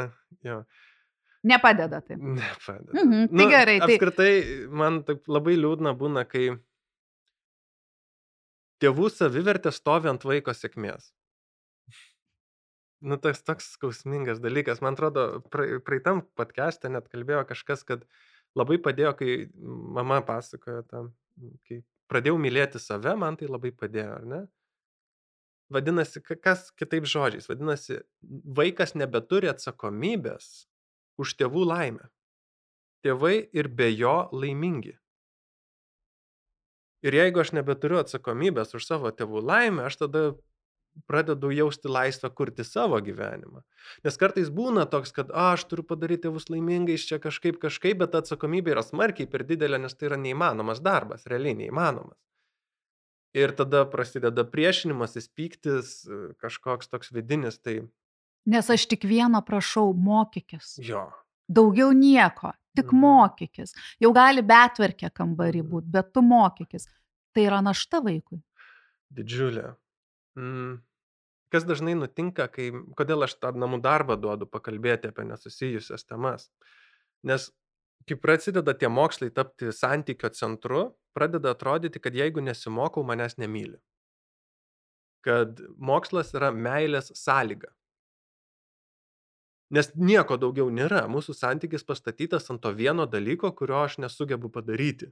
[0.48, 0.62] Jo.
[1.44, 2.16] Nepadeda tai.
[2.16, 2.96] Nepadeda.
[2.96, 4.32] Mhm, tai gerai, tai- Apskritai,
[4.72, 6.56] man taip labai liūdna būna, kai
[8.84, 11.12] tėvų savivertė stovi ant vaiko sėkmės.
[13.00, 14.82] Nu, tas toks skausmingas dalykas.
[14.84, 18.04] Man atrodo, pra- praeitam podcast'e net kalbėjo kažkas, kad
[18.60, 21.14] labai padėjo, kai mama pasakojo tam,
[21.68, 21.80] kai
[22.12, 24.42] pradėjau mylėti save, man tai labai padėjo, ar ne?
[25.70, 28.02] Vadinasi, kas kitaip žodžiais, vadinasi,
[28.60, 30.66] vaikas nebeturi atsakomybės
[31.22, 32.10] už tėvų laimę.
[33.06, 34.98] Tėvai ir be jo laimingi.
[37.06, 40.24] Ir jeigu aš nebeturiu atsakomybės už savo tėvų laimę, aš tada
[41.08, 43.62] pradedu jausti laisvę kurti savo gyvenimą.
[44.04, 48.18] Nes kartais būna toks, kad a, aš turiu padaryti tėvus laimingais čia kažkaip kažkaip, bet
[48.20, 52.18] atsakomybė yra smarkiai per didelė, nes tai yra neįmanomas darbas, realiai neįmanomas.
[53.38, 55.96] Ir tada prasideda priešinimasis, pyktis,
[56.42, 57.60] kažkoks toks vidinis.
[57.62, 57.84] Tai...
[58.50, 60.80] Nes aš tik vieną prašau, mokykis.
[60.82, 61.06] Jo.
[61.50, 63.02] Daugiau nieko, tik Mhm.
[63.02, 63.74] mokykis.
[64.00, 66.88] Jau gali betverkė kambarį būti, bet tu mokykis.
[67.34, 68.42] Tai yra našta vaikui.
[69.14, 69.76] Didžiulė.
[70.38, 70.82] Mm.
[71.52, 76.50] Kas dažnai nutinka, kai, kodėl aš tą namų darbą duodu pakalbėti apie nesusijusias temas.
[77.24, 77.50] Nes
[78.08, 83.80] kai prasideda tie mokslai tapti santykio centru, pradeda atrodyti, kad jeigu nesimokau, manęs nemyli.
[85.26, 87.74] Kad mokslas yra meilės sąlyga.
[89.78, 91.04] Nes nieko daugiau nėra.
[91.14, 95.12] Mūsų santykis pastatytas ant to vieno dalyko, kurio aš nesugebu padaryti.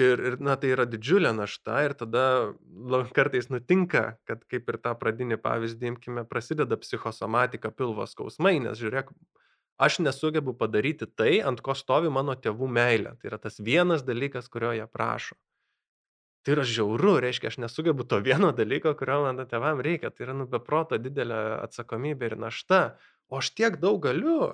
[0.00, 2.22] Ir, ir na, tai yra didžiulė našta ir tada
[2.92, 8.80] la- kartais nutinka, kad kaip ir tą pradinį pavyzdį imkime, prasideda psichosomatika pilvo skausmai, nes
[8.80, 9.12] žiūrėk,
[9.76, 13.18] aš nesugebu padaryti tai, ant ko stovi mano tėvų meilė.
[13.20, 15.36] Tai yra tas vienas dalykas, kurio jie prašo.
[16.42, 20.10] Tai yra žiauru, reiškia, aš nesugebu to vieno dalyko, kurio mano tėvam reikia.
[20.10, 22.82] Tai yra nu beproto didelė atsakomybė ir našta.
[23.30, 24.50] O aš tiek daug galiu.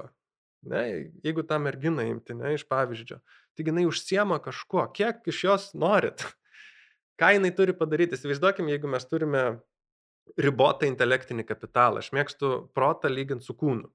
[0.69, 0.83] Ne,
[1.25, 3.21] jeigu tą merginą imti, ne, iš pavyzdžio.
[3.57, 6.27] Taigi jinai užsiema kažkuo, kiek iš jos norit.
[7.21, 8.19] Ką jinai turi padaryti?
[8.19, 9.45] Įsivaizduokim, jeigu mes turime
[10.37, 12.03] ribotą intelektinį kapitalą.
[12.03, 13.89] Aš mėgstu protą lyginti su kūnu.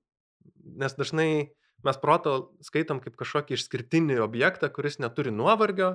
[0.82, 1.54] Nes dažnai
[1.84, 5.94] mes protą skaitom kaip kažkokį išskirtinį objektą, kuris neturi nuovargio,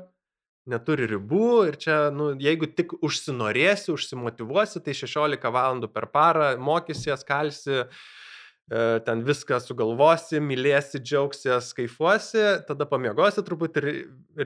[0.68, 7.24] neturi ribų ir čia, nu, jeigu tik užsinorėsi, užsimotivuosi, tai 16 valandų per parą mokysies,
[7.28, 13.92] kalsi, e, ten viską sugalvosi, mylėsi, džiaugsies, kaifuosi, tada pamiegosi truputį ir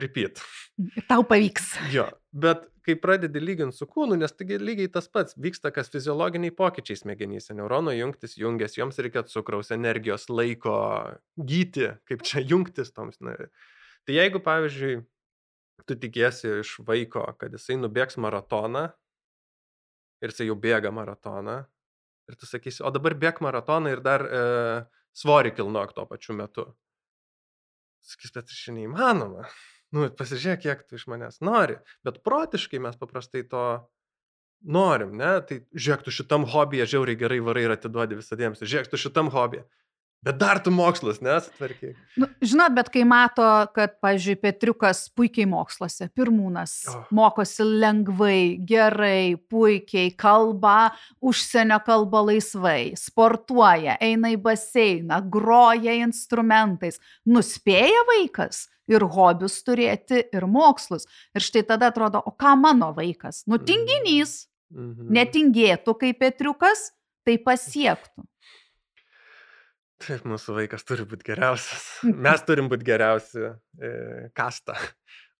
[0.03, 0.43] repeat.
[1.09, 1.73] Tau pavyks.
[1.93, 6.53] Jo, bet kai pradedi lyginti su kūnu, nes taigi lygiai tas pats vyksta, kas fiziologiniai
[6.55, 10.75] pokyčiai smegenyse, neurono jungtis jungiasi, joms reikia cukraus, energijos, laiko
[11.39, 13.21] gyti, kaip čia jungtis toms.
[13.23, 13.37] Na,
[14.03, 14.97] tai jeigu, pavyzdžiui,
[15.87, 18.87] tu tikiesi iš vaiko, kad jisai nubėgs maratoną
[20.23, 21.57] ir jisai jau bėga maratoną,
[22.29, 24.43] ir tu sakysi, o dabar bėg maratoną ir dar e,
[25.19, 26.69] svorį kilnok tuo pačiu metu.
[28.03, 29.47] Sakys, bet tai šiandien neįmanoma.
[29.93, 31.77] Nu, pasižiūrėk, kiek tu iš manęs nori.
[32.03, 33.65] Bet protiškai mes paprastai to
[34.63, 35.35] norim, ne?
[35.47, 38.67] Tai žiūrėk, tu šitam hobyje žiauriai gerai varai ir atiduodi visą dėmesį.
[38.71, 39.67] Žiūrėk, tu šitam hobyje.
[40.23, 41.97] Bet dar tu mokslas, nesutvarkiai.
[42.15, 43.43] Nu, žinot, bet kai mato,
[43.75, 47.01] kad, pavyzdžiui, Petriukas puikiai moksluose, pirmūnas, Oh.
[47.11, 58.05] mokosi lengvai, gerai, puikiai, kalba, užsienio kalba laisvai, sportuoja, eina į baseiną, groja instrumentais, nuspėja
[58.13, 61.03] vaikas ir hobius turėti, ir mokslus.
[61.35, 63.43] Ir štai tada atrodo, o ką mano vaikas?
[63.47, 65.11] Nu, tinginys, Mhm.
[65.11, 66.91] netingėtų kaip Petriukas,
[67.25, 68.23] tai pasiektų.
[70.03, 71.85] Taip, mūsų vaikas turi būti geriausias.
[72.25, 73.91] Mes turim būti geriausi e,
[74.35, 74.75] kasta.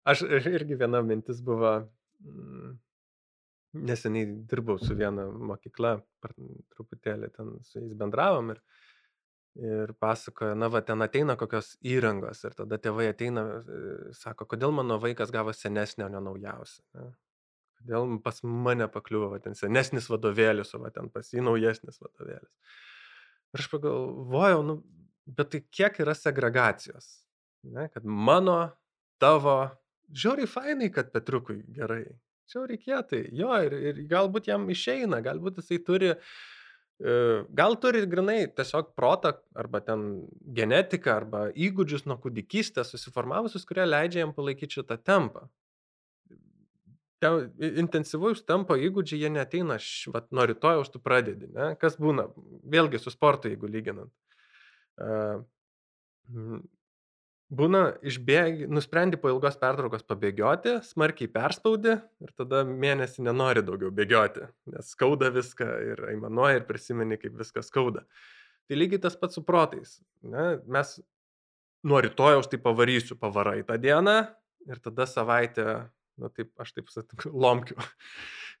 [0.08, 1.74] Aš ir- irgi viena mintis buvo,
[2.24, 2.72] mm,
[3.90, 5.96] neseniai dirbau su viena mokykla,
[6.76, 8.62] truputėlį ten su jais bendravom ir,
[9.60, 13.82] ir pasakojo, na va, ten ateina kokios įrangos ir tada tėvai ateina, e,
[14.16, 16.84] sako, kodėl mano vaikas gavo senesnę, o ne naujausią.
[17.00, 17.10] Ne?
[17.80, 22.52] Kodėl pas mane pakliuvo va, ten senesnis vadovėlis, o va, ten pas jį naujesnis vadovėlis.
[23.54, 24.80] Ir aš pagalvojau, nu,
[25.30, 27.06] bet tai kiek yra segregacijos?
[27.70, 27.86] Ne?
[27.94, 28.58] Kad mano,
[29.22, 29.56] tavo,
[30.10, 32.02] žiauriai fainai, kad Petriukui gerai.
[32.50, 33.22] Žiauriai kietai.
[33.32, 37.14] Jo, ir, ir galbūt jam išeina, galbūt jisai turi, e,
[37.56, 40.04] gal turi grinai tiesiog protą, arba ten
[40.58, 45.46] genetiką, arba įgūdžius nuo kūdikystės susiformavusius, kurie leidžia jam palaikyti šitą tempą.
[47.84, 51.72] Intensyvaus tempo įgūdžiai, jie neteina, š- vat, nuo rytojaus tu pradedi, ne?
[51.80, 52.28] Kas būna,
[52.70, 54.12] vėlgi su sportu, jeigu lyginant.
[57.54, 61.92] Būna išbėgi, nusprendi po ilgos pertraukos pabėgioti, smarkiai perspaudi
[62.24, 67.68] ir tada mėnesį nenori daugiau bėgioti, nes skauda viską ir aimanuoji ir prisimeni, kaip viskas
[67.70, 68.06] skauda.
[68.64, 69.98] Tai lygiai tas pats su protais.
[70.24, 70.54] Ne?
[70.66, 70.96] Mes
[71.84, 74.16] nuo rytojaus tai pavarysiu, pavarai tą dieną
[74.64, 75.84] ir tada savaitę,
[76.20, 77.76] na taip, aš taip sakau, lomkiu,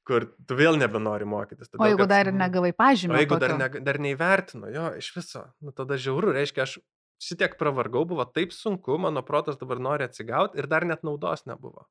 [0.08, 1.68] kur tu vėl nebenori mokytis.
[1.70, 3.78] O todėl jeigu kad- dar ir negavai O pažymio, jeigu dar, tokio?
[3.78, 6.78] ne, dar neįvertino, jo, iš viso, nu tada žiauru, reiškia, aš
[7.24, 11.86] šitiek pravargau, buvo taip sunku, mano protas dabar nori atsigauti ir dar net naudos nebuvo.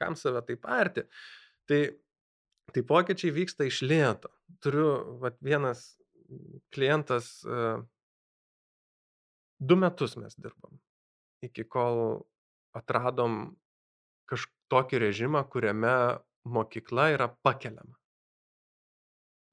[0.00, 1.04] kam save taip arti.
[1.68, 1.78] Tai,
[2.74, 4.28] tai pokyčiai vyksta iš lėto.
[4.60, 4.88] Turiu,
[5.22, 5.84] vat, vienas
[6.74, 7.80] klientas, uh,
[9.60, 10.76] du metus mes dirbam,
[11.46, 12.26] iki kol
[12.76, 13.54] atradom
[14.30, 15.94] kažkokį režimą, kuriame
[16.46, 17.96] mokykla yra pakeliama.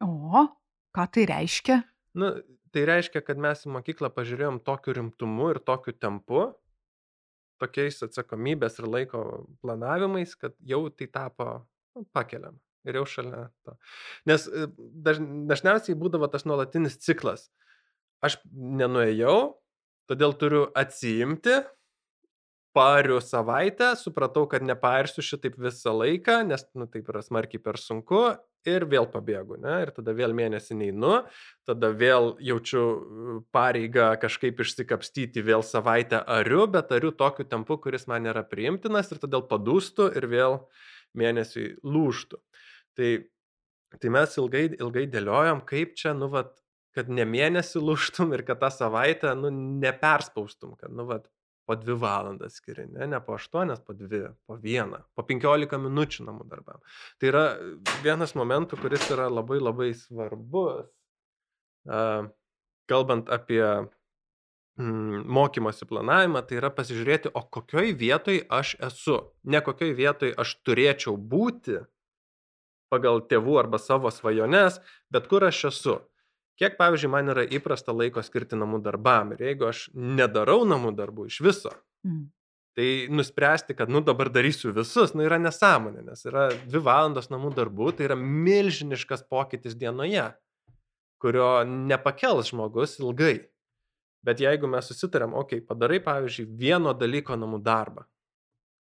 [0.04, 0.48] O,
[0.96, 1.80] ką tai reiškia?
[2.20, 2.34] Nu,
[2.74, 6.50] tai reiškia, kad mes į mokyklą pažiūrėjom tokiu rimtumu ir tokiu tempu,
[7.62, 9.24] tokiais atsakomybės ir laiko
[9.64, 11.50] planavimais, kad jau tai tapo
[11.96, 12.60] nu, pakeliama.
[12.84, 13.78] Ir jau šalia to.
[14.28, 14.66] Nes e,
[15.06, 17.48] daž, dažniausiai būdavo tas nuolatinis ciklas.
[18.24, 19.38] Aš nenuėjau,
[20.12, 21.62] todėl turiu atsiimti,
[22.74, 28.24] pariu savaitę, supratau, kad nepairsiu šitaip visą laiką, nes, nu, taip yra smarkiai per sunku
[28.68, 31.20] ir vėl pabėgu, ne, ir tada vėl mėnesį neinu,
[31.68, 32.84] tada vėl jaučiu
[33.56, 39.22] pareigą kažkaip išsikapstyti, vėl savaitę ariu, bet ariu tokiu tempu, kuris man nėra priimtinas ir
[39.22, 40.60] todėl padūstu ir vėl
[41.20, 42.42] mėnesiui lūštų.
[42.98, 43.12] Tai,
[44.00, 46.56] tai mes ilgai, ilgai dėliojom, kaip čia, nu, vat,
[46.96, 49.52] kad ne mėnesį lūštum ir kad tą savaitę, nu,
[49.84, 51.28] neperspaustum, kad, nu, vat,
[51.66, 56.28] po dvi valandas skiri, ne, ne po aštuonias, po dvi, po vieną, po penkiolika minučių
[56.28, 56.84] namų darbam.
[57.22, 57.44] Tai yra
[58.04, 60.90] vienas momentų, kuris yra labai labai svarbus,
[61.88, 62.28] uh,
[62.92, 69.96] kalbant apie mm, mokymosi planavimą, tai yra pasižiūrėti, o kokioj vietoj aš esu, ne kokioj
[69.98, 71.80] vietoj aš turėčiau būti
[72.94, 76.02] pagal tėvų arba savo svajones, bet kur aš esu.
[76.62, 81.26] Kiek, pavyzdžiui, man yra įprasta laiko skirti namų darbam ir jeigu aš nedarau namų darbų
[81.32, 81.72] iš viso,
[82.06, 82.20] mm.
[82.78, 87.56] tai nuspręsti, kad, nu, dabar darysiu visus, nu, yra nesąmonė, nes yra dvi valandos namų
[87.58, 90.28] darbų, tai yra milžiniškas pokytis dienoje,
[91.24, 93.40] kurio nepakels žmogus ilgai.
[94.24, 98.06] Bet jeigu mes susitarėm, okei, okay, padarai, pavyzdžiui, vieno dalyko namų darbą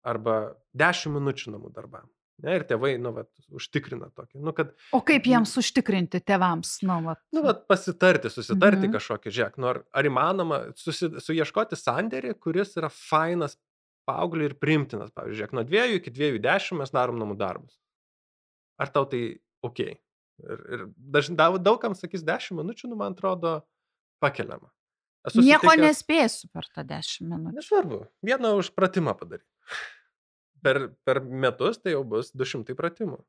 [0.05, 0.35] arba
[0.77, 2.11] dešimt minučių namų darbam,
[2.43, 4.41] Ne, ir tėvai, nu, vat, užtikrina tokį.
[4.43, 7.21] Nu, kad, o kaip jiems užtikrinti tėvams, nu, vat.
[7.35, 8.95] Nu, vat, pasitarti, susitarti mhm.
[8.97, 13.55] kažkokį, žiūrėk, nu, ar, ar įmanoma susi, suieškoti sandėrį, kuris yra fainas
[14.09, 15.15] paaugliui ir primtinas.
[15.15, 17.79] Pavyzdžiui, žiūrėk, nuo dviejų iki dviejų dešimt mes darom namų darbus.
[18.83, 19.23] Ar tau tai
[19.65, 19.85] ok?
[20.43, 23.61] Ir, ir dažnai daugam sakys dešimt minučių, nu, man atrodo,
[24.25, 24.73] pakeliama.
[25.39, 25.81] Nieko sutikęs...
[25.87, 27.57] nespėsiu per tą dešimt minučių.
[27.63, 29.49] Nesvarbu, vieną užpratimą padaryti
[30.65, 33.21] per, per metus tai jau bus 200 pratimų.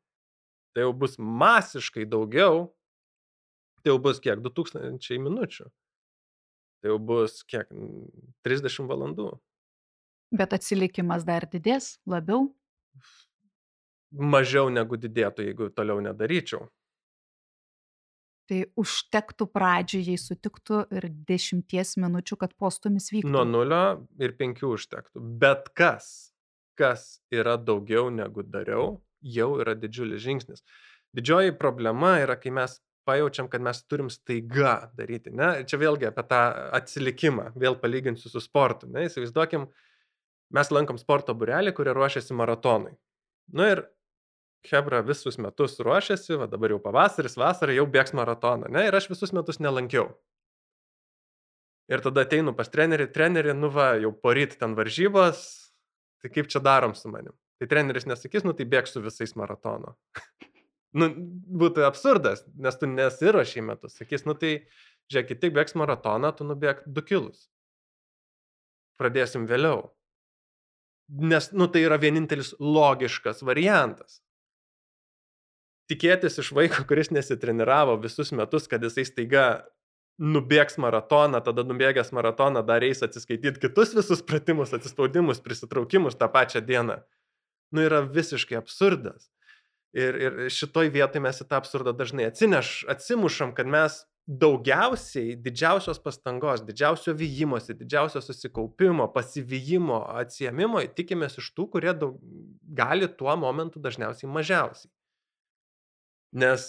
[0.76, 2.70] Tai jau bus masiškai daugiau,
[3.84, 5.68] tai jau bus kiek 2000 minučių.
[6.84, 7.70] Tai jau bus kiek
[8.48, 9.30] 30 valandų.
[10.36, 12.50] Bet atsilikimas dar didės labiau?
[14.16, 16.68] Mažiau negu didėtų, jeigu toliau nedaryčiau.
[18.46, 23.32] Tai užtektų pradžiui, jei sutiktų ir dešimties minučių, kad postumis vyktų.
[23.34, 23.82] Nuo nulio
[24.22, 25.24] ir penkių užtektų.
[25.42, 26.35] Bet kas
[26.78, 30.66] kas yra daugiau negu dariau, jau yra didžiulis žingsnis.
[31.16, 35.32] Didžioji problema yra, kai mes pajaučiam, kad mes turim staiga daryti.
[35.32, 35.64] Ne?
[35.70, 36.42] Čia vėlgi apie tą
[36.76, 38.90] atsilikimą, vėl palyginsiu su sportu.
[38.92, 39.06] Ne?
[39.10, 39.68] Įsivaizduokim,
[40.56, 42.96] mes lankom sporto burelį, kurie ruošiasi maratonui.
[43.54, 43.86] Na ir
[44.66, 48.72] Hebra visus metus ruošiasi, va dabar jau pavasaris, vasara, jau bėgs maratoną.
[48.74, 48.88] Ne?
[48.90, 50.10] Ir aš visus metus nelankiau.
[51.86, 55.44] Ir tada ateinu pas trenerį, trenerį, nu va, jau poryt ten varžybos,
[56.26, 57.36] tai kaip čia darom su manim?
[57.62, 59.94] Tai treneris nesakys, nu tai bėgsiu visais maratono.
[61.00, 61.12] nu,
[61.62, 64.00] būtų absurdas, nes tu nesiuošiai metus.
[64.02, 64.56] Sakys, nu tai,
[65.14, 67.46] žiūrėk, tik bėgs maratoną, tu nubėg 2 kilus.
[69.00, 69.92] Pradėsim vėliau.
[71.22, 74.20] Nes, nu tai yra vienintelis logiškas variantas.
[75.92, 79.46] Tikėtis iš vaiko, kuris nesitreniravo visus metus, kad jisai staiga
[80.22, 86.64] nubėgs maratoną, tada nubėgęs maratoną dar eis atsiskaityti kitus visus pratimus, atsispaudimus, prisitraukimus tą pačią
[86.66, 87.02] dieną.
[87.76, 89.30] Nu yra visiškai absurdas.
[89.96, 96.00] Ir, ir šitoj vietoj mes į tą absurdą dažnai atsineš, atsimušam, kad mes daugiausiai didžiausios
[96.02, 102.18] pastangos, didžiausio vyjimosi, didžiausio susikaupimo, pasivyjimo, atsiemimo tikimės iš tų, kurie daug,
[102.76, 104.92] gali tuo momentu dažniausiai mažiausiai.
[106.36, 106.66] Nes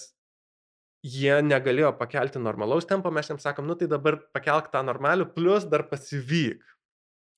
[1.07, 5.67] jie negalėjo pakelti normalaus tempo, mes jiems sakom, nu tai dabar pakelk tą normalių, plus
[5.71, 6.63] dar pasivyk.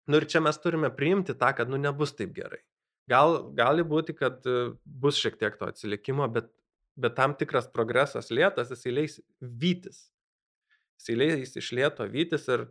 [0.09, 2.63] Nu ir čia mes turime priimti tą, kad nu nebus taip gerai.
[3.09, 6.49] Gal, gali būti, kad e, bus šiek tiek to atsilikimo, bet,
[7.01, 10.07] bet tam tikras progresas lėtas, jisai leis vytis.
[11.01, 12.67] Jisai leis iš lėto vytis ir,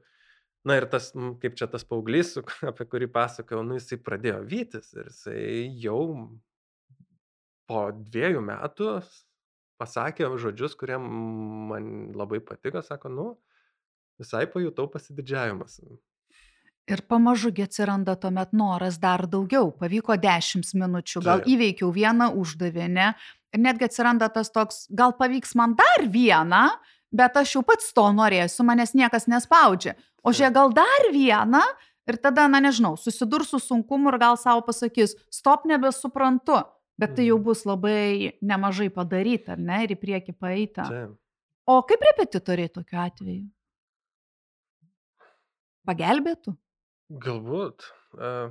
[0.67, 2.35] na ir tas, kaip čia tas paauglys,
[2.71, 5.41] apie kurį pasakojau, nu jisai pradėjo vytis ir jisai
[5.85, 6.01] jau
[7.67, 8.91] po dviejų metų
[9.77, 13.27] pasakė žodžius, kurie man labai patiko, sako, nu,
[14.19, 15.79] visai pajutau pasididžiavimas.
[16.87, 19.73] Ir pamažugi atsiranda tuomet noras dar daugiau.
[19.75, 21.49] Pavyko 10 minučių, gal Taip.
[21.51, 23.09] įveikiau vieną uždavinį.
[23.55, 26.63] Ir netgi atsiranda tas toks, gal pavyks man dar vieną,
[27.11, 29.97] bet aš jau pats to norėsiu, manęs niekas nespaudžia.
[30.23, 31.63] O žiūrėk, gal dar vieną
[32.07, 36.63] ir tada, na nežinau, susidurs su sunkumu ir gal savo pasakys, stop nebesuprantu.
[36.97, 37.43] Bet tai jau Mhm.
[37.45, 40.87] bus labai nemažai padaryta, ar ne, ir į priekį paeita.
[40.89, 41.17] Taip.
[41.67, 43.45] O kaip repetitoriai tokiu atveju?
[45.87, 46.55] Pagelbėtų?
[47.23, 47.85] Galbūt.
[48.17, 48.49] Uh,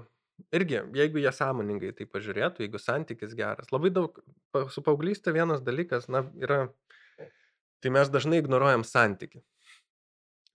[0.54, 3.68] irgi, jeigu jie sąmoningai tai pažiūrėtų, jeigu santykis geras.
[3.74, 4.16] Labai daug,
[4.72, 6.62] su paauglystė vienas dalykas, na, yra,
[7.82, 9.42] tai mes dažnai ignoruojam santyki.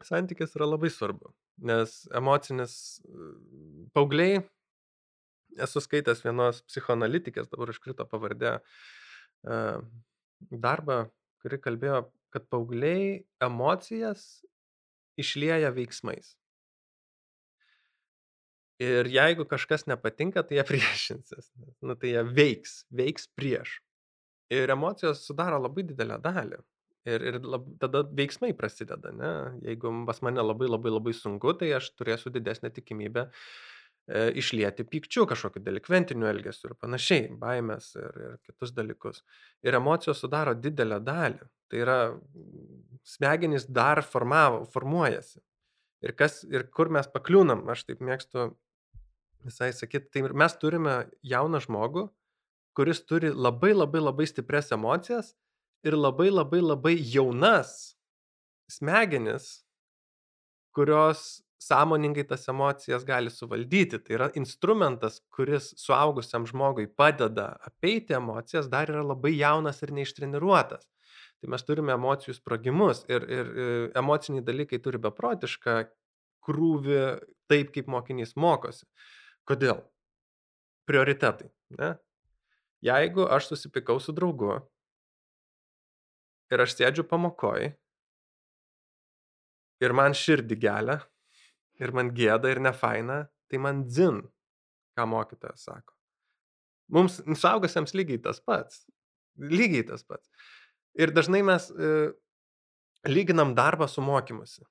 [0.02, 1.30] Santykis yra labai svarbu,
[1.62, 2.74] nes emocinis
[3.94, 4.42] paaugliai,
[5.60, 8.58] esu skaitęs vienos psichoanalitikės, dabar iškrito pavardė,
[9.44, 9.60] e,
[10.52, 11.04] darbą,
[11.42, 14.42] kuri kalbėjo, kad paaugliai emocijas
[15.20, 16.36] išlieja veiksmais.
[18.82, 21.52] Ir jeigu kažkas nepatinka, tai jie priešinsis.
[21.86, 23.80] Nu, tai jie veiks, veiks prieš.
[24.52, 26.60] Ir emocijos sudaro labai didelę dalį.
[27.10, 29.30] Ir, ir lab, tada veiksmai prasideda, ne?
[29.66, 33.32] Jeigu pas mane labai labai labai sunku, tai aš turėsiu didesnę tikimybę e,
[34.12, 39.22] išlieti pykčių, kažkokiu delikventiniu elgesiu ir panašiai, baimės ir, ir kitus dalykus.
[39.64, 41.48] Ir emocijos sudaro didelę dalį.
[41.72, 45.40] Tai yra, mm, smegenys dar formavo, formuojasi.
[46.02, 48.50] Ir, kas, ir kur mes pakliūnam, aš taip mėgstu
[49.46, 50.96] visai sakyti, tai mes turime
[51.26, 52.08] jauną žmogų,
[52.78, 55.34] kuris turi labai labai labai stiprias emocijas
[55.86, 57.96] ir labai labai labai jaunas
[58.72, 59.64] smegenis,
[60.76, 64.00] kurios sąmoningai tas emocijas gali suvaldyti.
[64.02, 70.88] Tai yra instrumentas, kuris suaugusiam žmogui padeda apeiti emocijas, dar yra labai jaunas ir neištreniruotas.
[71.42, 75.78] Tai mes turime emocijų sprogimus ir, ir, ir emociniai dalykai turi beprotišką
[76.46, 77.02] krūvį
[77.50, 78.88] taip, kaip mokinys mokosi.
[79.50, 79.82] Kodėl?
[80.90, 81.50] Prioritetai.
[81.78, 81.96] Ne?
[82.82, 84.58] Jeigu aš susipikau su draugu
[86.52, 87.70] ir aš sėdžiu pamokoj
[89.82, 90.98] ir man širdį gelia
[91.82, 94.22] ir man gėda ir nefaina, tai man dzin,
[94.98, 95.96] ką mokytojas sako.
[96.92, 98.84] Mums suaugusiems lygiai tas pats.
[99.40, 100.28] Lygiai tas pats.
[101.00, 102.12] Ir dažnai mes e,
[103.08, 104.66] lyginam darbą su mokymusi.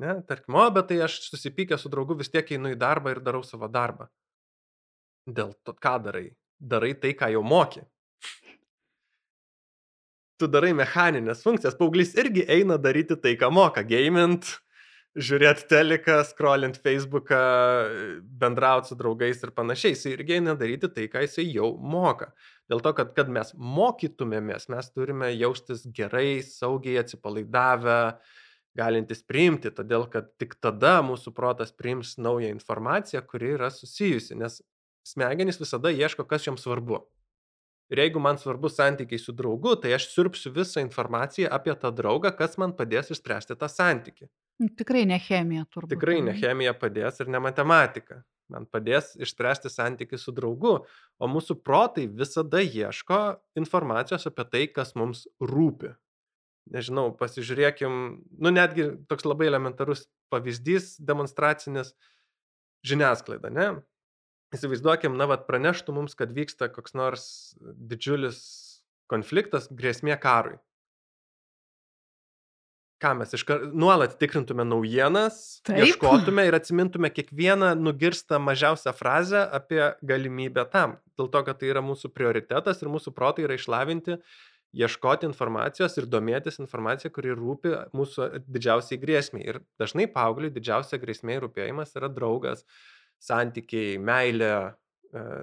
[0.00, 0.20] Ne?
[0.28, 3.42] Tarkim, o, bet tai aš susipykęs su draugu vis tiek einu į darbą ir darau
[3.44, 4.08] savo darbą.
[5.28, 6.28] Dėl to, ką darai?
[6.58, 7.82] Darai tai, ką jau moki.
[10.38, 11.76] Tu darai mechaninės funkcijas.
[11.76, 13.82] Paauglys irgi eina daryti tai, ką moka.
[13.84, 14.54] Gamint,
[15.18, 17.38] žiūrėti teleką, scrollint Facebooką,
[18.40, 19.94] bendrauti su draugais ir panašiai.
[19.94, 22.30] Jis irgi eina daryti tai, ką jisai jau moka.
[22.70, 28.00] Dėl to, kad, kad mes mokytumėmės, mes turime jaustis gerai, saugiai, atsipalaidavę,
[28.78, 34.60] galintis priimti, todėl kad tik tada mūsų protas priims naują informaciją, kuri yra susijusi, nes
[35.08, 37.02] smegenys visada ieško, kas joms svarbu.
[37.88, 42.34] Ir jeigu man svarbu santykiai su draugu, tai aš sirpsiu visą informaciją apie tą draugą,
[42.36, 44.28] kas man padės išspręsti tą santykį.
[44.58, 45.92] Nu, Tikrai ne chemija turbūt.
[45.94, 48.22] Tikrai ne chemija padės ir ne matematika.
[48.48, 50.74] Man padės išspręsti santykių su draugu,
[51.20, 53.20] o mūsų protai visada ieško
[53.60, 55.92] informacijos apie tai, kas mums rūpi.
[56.72, 57.98] Nežinau, pasižiūrėkim,
[58.44, 61.94] nu netgi toks labai elementarus pavyzdys demonstracinis
[62.88, 63.68] žiniasklaida, ne?
[64.56, 67.24] Įsivaizduokim, na, vad praneštų mums, kad vyksta koks nors
[67.60, 68.40] didžiulis
[69.12, 70.56] konfliktas, grėsmė karui.
[72.98, 75.84] Ką mes iškart nuolat tikrintume naujienas, Taip.
[75.84, 80.96] ieškotume ir atsimintume kiekvieną nugirstą mažiausią frazę apie galimybę tam.
[81.18, 84.18] Dėl to, kad tai yra mūsų prioritetas ir mūsų protai yra išlavinti,
[84.82, 89.46] ieškoti informacijos ir domėtis informacija, kuri rūpi mūsų didžiausiai grėsmiai.
[89.46, 92.66] Ir dažnai paaugliui didžiausia grėsmė ir rūpėjimas yra draugas,
[93.22, 94.74] santykiai, meilė,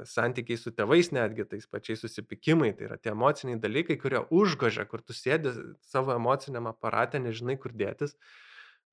[0.09, 5.01] santykiai su tėvais netgi, tais pačiais susipykimai, tai yra tie emociniai dalykai, kurie užgožia, kur
[5.01, 5.53] tu sėdi
[5.85, 8.15] savo emociniam aparate, nežinai kur dėtis,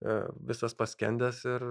[0.00, 0.18] e,
[0.48, 1.66] visas paskendęs ir,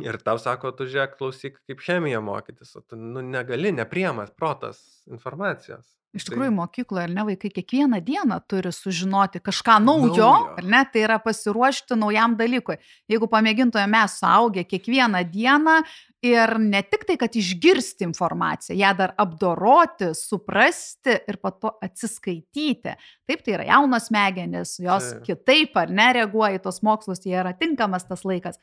[0.00, 5.02] ir tau sako, tu žiūrėk, klausyk, kaip chemiją mokytis, o tu nu, negali, nepriemas protas
[5.10, 5.84] informacijos.
[6.12, 10.56] Iš Tai- tikrųjų, mokykloje, ar ne, vaikai kiekvieną dieną turi sužinoti kažką naujo, Naujo.
[10.58, 12.76] ar ne, tai yra pasiruošti naujam dalykui.
[13.08, 15.78] Jeigu pamėgintume mes suaugę kiekvieną dieną
[16.22, 22.92] ir ne tik tai, kad išgirsti informaciją, ją dar apdoroti, suprasti ir po to atsiskaityti.
[23.26, 25.24] Taip, tai yra jaunos smegenis, jos Taip.
[25.24, 28.60] kitaip ar ne reaguoja į tos mokslus, jie yra tinkamas tas laikas,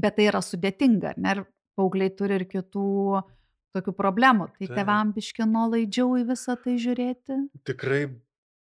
[0.00, 1.44] bet tai yra sudėtinga, ne, ir
[1.78, 3.22] paaugliai turi ir kitų
[3.72, 4.50] tokių problemų.
[4.58, 4.76] Tai Taip.
[4.76, 7.38] tevam biški nuolaidžiau į visą tai žiūrėti.
[7.68, 8.02] Tikrai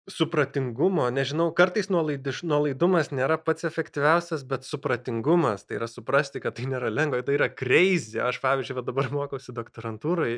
[0.08, 6.68] supratingumo, nežinau, kartais nuolaidiš, nuolaidumas nėra pats efektyviausias, bet supratingumas, tai yra suprasti, kad tai
[6.70, 8.16] nėra lengva, tai yra crazy.
[8.24, 10.32] Aš, pavyzdžiui, dabar mokausi doktorantūrai,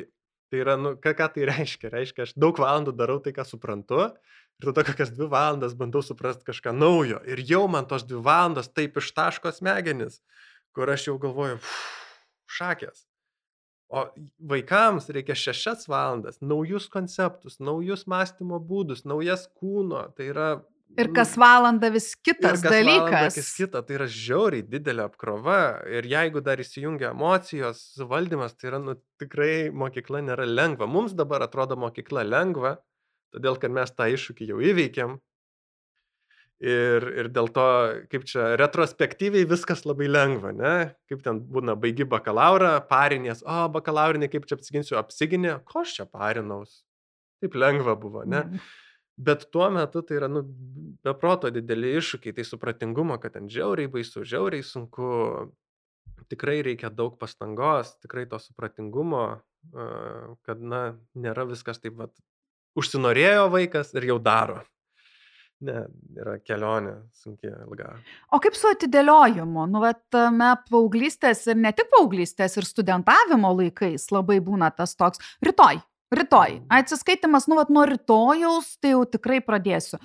[0.51, 1.91] tai yra, nu, ką, ką tai reiškia?
[1.93, 4.09] Reiškia, aš daug valandų darau tai, ką suprantu,
[4.59, 7.21] ir tada kokias dvi valandas bandau suprasti kažką naujo.
[7.31, 10.19] Ir jau man tos dvi valandos taip ištaško smegenis,
[10.75, 11.59] kur aš jau galvoju,
[12.51, 13.05] šakės.
[13.91, 14.05] O
[14.47, 20.05] vaikams reikia šešias valandas, naujus konceptus, naujus mąstymo būdus, naujas kūno.
[20.15, 20.51] Tai yra...
[20.99, 23.35] Ir kas valandą vis kitas kas dalykas.
[23.35, 25.59] Vis kita, tai yra žiauriai didelė apkrova.
[25.91, 30.87] Ir jeigu dar įsijungia emocijos valdymas, tai yra nu, tikrai mokykla nėra lengva.
[30.87, 32.77] Mums dabar atrodo mokykla lengva,
[33.35, 35.19] todėl kad mes tą iššūkį jau įveikėm,
[36.61, 37.63] Ir, ir dėl to,
[38.11, 40.73] kaip čia, retrospektyviai viskas labai lengva, ne?
[41.09, 46.05] Kaip ten būna, baigi bakalaurą, parinės, o, bakalaurinė, kaip čia apsiginsiu, apsiginė, ko aš čia
[46.05, 46.83] parinaus.
[47.41, 48.43] Taip lengva buvo, ne?
[48.45, 48.69] Mm.
[49.25, 50.43] Bet tuo metu tai yra, nu,
[51.05, 55.09] beproto dideli iššūkiai, tai supratingumo, kad ten žiauriai baisu, žiauriai sunku,
[56.29, 59.25] tikrai reikia daug pastangos, tikrai to supratingumo,
[60.45, 60.83] kad, na,
[61.17, 62.09] nėra viskas taip, va,
[62.77, 64.61] užsinorėjo vaikas ir jau daro.
[65.61, 65.83] Ne,
[66.17, 67.91] yra kelionė sunki, ilga.
[68.33, 69.67] O kaip su atidėliojimu?
[69.69, 75.21] Nu, bet tame paauglystės ir ne tik paauglystės, ir studentavimo laikais labai būna tas toks
[75.45, 75.77] rytoj,
[76.17, 76.55] rytoj.
[76.63, 76.65] Mm.
[76.79, 80.01] Atsiskaitimas, nu, vat, nuo rytojaus, tai jau tikrai pradėsiu.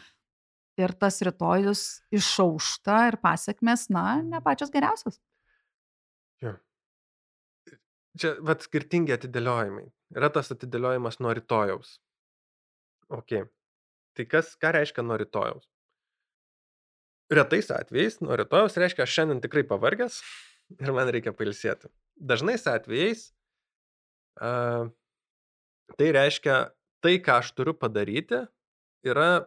[0.77, 5.17] Ir tas rytojus išaušta ir pasiekmes, na, ne pačios geriausios.
[6.45, 6.59] Ja.
[8.21, 9.89] Čia, vad, skirtingi atidėliojimai.
[10.21, 11.97] Yra tas atidėliojimas nuo rytojaus.
[13.09, 13.41] Ok.
[14.17, 15.67] Tai kas, ką reiškia nuo rytojaus?
[17.33, 20.21] Retais atvejais nuo rytojaus reiškia, aš šiandien tikrai pavargęs
[20.83, 21.91] ir man reikia pailsėti.
[22.17, 23.29] Dažnais atvejais
[24.41, 24.89] uh,
[25.99, 26.57] tai reiškia,
[27.05, 28.47] tai, ką aš turiu padaryti,
[29.07, 29.47] yra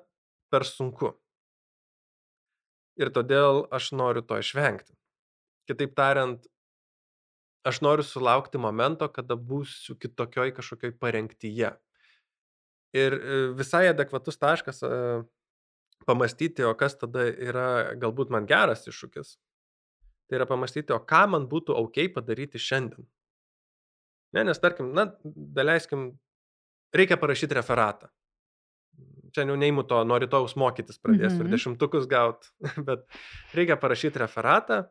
[0.54, 1.16] per sunku.
[3.00, 4.94] Ir todėl aš noriu to išvengti.
[5.70, 6.46] Kitaip tariant,
[7.68, 11.74] aš noriu sulaukti momento, kada būsiu kitokioj kažkokioj parengtyje.
[12.98, 14.90] Ir e, visai adekvatus taškas e,
[16.10, 19.36] pamastyti, o kas tada yra galbūt man geras iššūkis.
[20.30, 23.06] Tai yra pamastyti, o ką man būtų ok padaryti šiandien.
[24.34, 26.12] Ne, nes tarkim, na, daleiskim,
[26.94, 28.10] reikia parašyti referatą.
[29.34, 31.50] Čia jau neįmu to, nuo rytojus mokytis pradėsiu mm -hmm.
[31.50, 32.50] ir dešimtukus gaut,
[32.88, 33.06] bet
[33.54, 34.84] reikia parašyti referatą,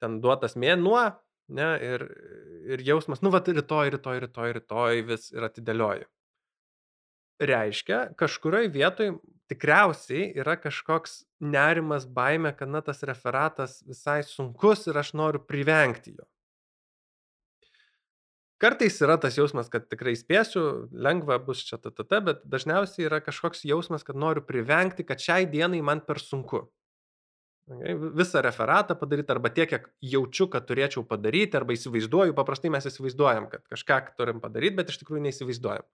[0.00, 1.12] ten duotas mėnuo,
[1.48, 2.08] ne, ir,
[2.72, 6.08] ir jausmas, nu, va, rytoj, rytoj, rytoj, rytoj vis ir atidėlioju
[7.40, 9.14] reiškia, kažkurioje vietoje
[9.50, 16.14] tikriausiai yra kažkoks nerimas, baime, kad na tas referatas visai sunkus ir aš noriu privengti
[16.16, 16.24] jo.
[18.62, 23.66] Kartais yra tas jausmas, kad tikrai spėsiu, lengva bus čia tt, bet dažniausiai yra kažkoks
[23.68, 26.62] jausmas, kad noriu privengti, kad šiai dienai man per sunku.
[28.14, 33.50] Visą referatą padaryti arba tiek, kiek jaučiu, kad turėčiau padaryti, arba įsivaizduoju, paprastai mes įsivaizduojam,
[33.52, 35.84] kad kažką turim padaryti, bet iš tikrųjų neįsivaizduojam.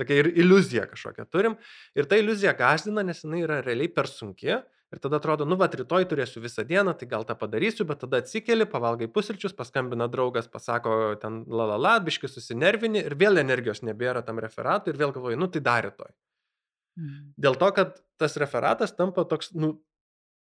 [0.00, 1.58] Tokia ir iliuzija kažkokia turim.
[1.94, 4.56] Ir ta iliuzija gazdina, nes jinai yra realiai per sunki.
[4.94, 8.20] Ir tada atrodo, nu, va, rytoj turėsiu visą dieną, tai gal tą padarysiu, bet tada
[8.22, 13.82] atsikeli, pavalgai pusryčius, paskambina draugas, pasako ten la la la, biški susinervini ir vėl energijos
[13.82, 16.12] nebėra tam referatui ir vėl galvoju, nu, tai dar rytoj.
[17.00, 17.16] Mm.
[17.46, 19.72] Dėl to, kad tas referatas tampa toks, nu,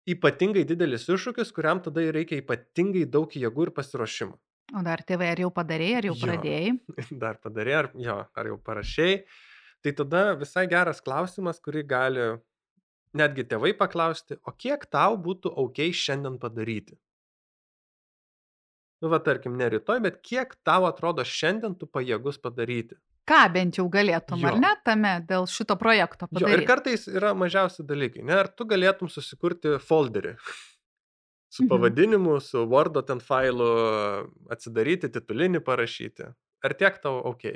[0.10, 4.40] ypatingai didelis iššūkis, kuriam tada reikia ypatingai daug jėgų ir pasiruošimo.
[4.72, 6.72] O dar tėvai, ar jau padarėjai, ar jau jo, pradėjai?
[7.24, 9.18] Dar padarėjai, ar, jo, ar jau parašiai.
[9.84, 12.28] Tai tada visai geras klausimas, kurį gali
[13.18, 16.96] netgi tėvai paklausti, o kiek tau būtų ok šiandien padaryti?
[19.02, 22.96] Nu, va, tarkim, ne rytoj, bet kiek tau atrodo šiandien tu pajėgus padaryti?
[23.28, 24.50] Ką bent jau galėtum, jo.
[24.50, 26.54] ar ne, tame dėl šito projekto padaryti?
[26.54, 30.38] Jo, ir kartais yra mažiausi dalykai, ne, ar tu galėtum susikurti folderį
[31.52, 31.70] su mhm.
[31.70, 33.68] pavadinimu, su Wordo ten failu,
[34.54, 36.30] atsidaryti, titulinį parašyti.
[36.64, 37.50] Ar tiek tau ok?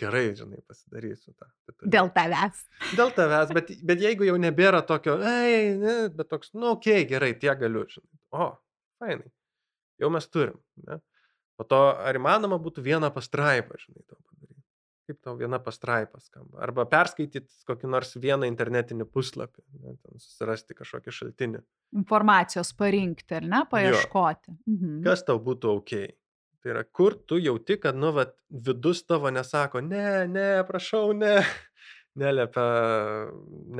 [0.00, 1.48] Gerai, žinai, pasidarysiu tą.
[1.66, 1.92] Titulinį.
[1.96, 2.62] Dėl tavęs.
[2.96, 7.32] Dėl tavęs, bet, bet jeigu jau nebėra tokio, ei, ne, bet toks, nu, ok, gerai,
[7.42, 8.20] tiek galiu, žinai.
[8.30, 8.50] O,
[9.02, 9.32] fainai.
[10.00, 10.56] Jau mes turim.
[10.86, 11.00] Ne?
[11.58, 14.49] Po to, ar įmanoma būtų vieną pastraipą, žinai, to padaryti
[15.10, 16.60] kaip tau viena pastraipa skamba.
[16.64, 21.62] Arba perskaityti kokį nors vieną internetinį puslapį, ne, susirasti kažkokį šaltinį.
[21.98, 24.54] Informacijos parinkti, ar ne, paieškoti.
[24.54, 24.76] Jo.
[24.76, 25.00] Mhm.
[25.06, 25.94] Kas tau būtų ok?
[26.60, 31.38] Tai yra, kur tu jauti, kad, nu, vat, vidus tavo nesako, ne, ne, prašau, ne,
[32.20, 32.66] neliepia,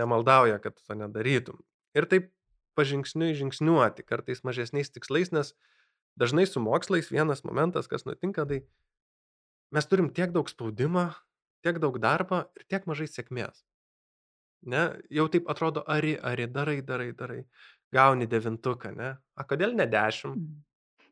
[0.00, 1.60] nemaldauja, kad to nedarytum.
[1.96, 2.30] Ir taip
[2.78, 5.52] pažingsniui žingsniuoti, kartais mažesniais tikslais, nes
[6.20, 8.62] dažnai su mokslais vienas momentas, kas nutinka, tai
[9.74, 11.08] mes turim tiek daug spaudimo,
[11.64, 13.64] tiek daug darbo ir tiek mažai sėkmės.
[14.70, 17.44] Ne, jau taip atrodo, ari, ari, darai, darai, darai.
[17.90, 19.14] Gauni devintuką, ne?
[19.34, 20.36] A kodėl ne dešimt?
[20.36, 21.08] Mm.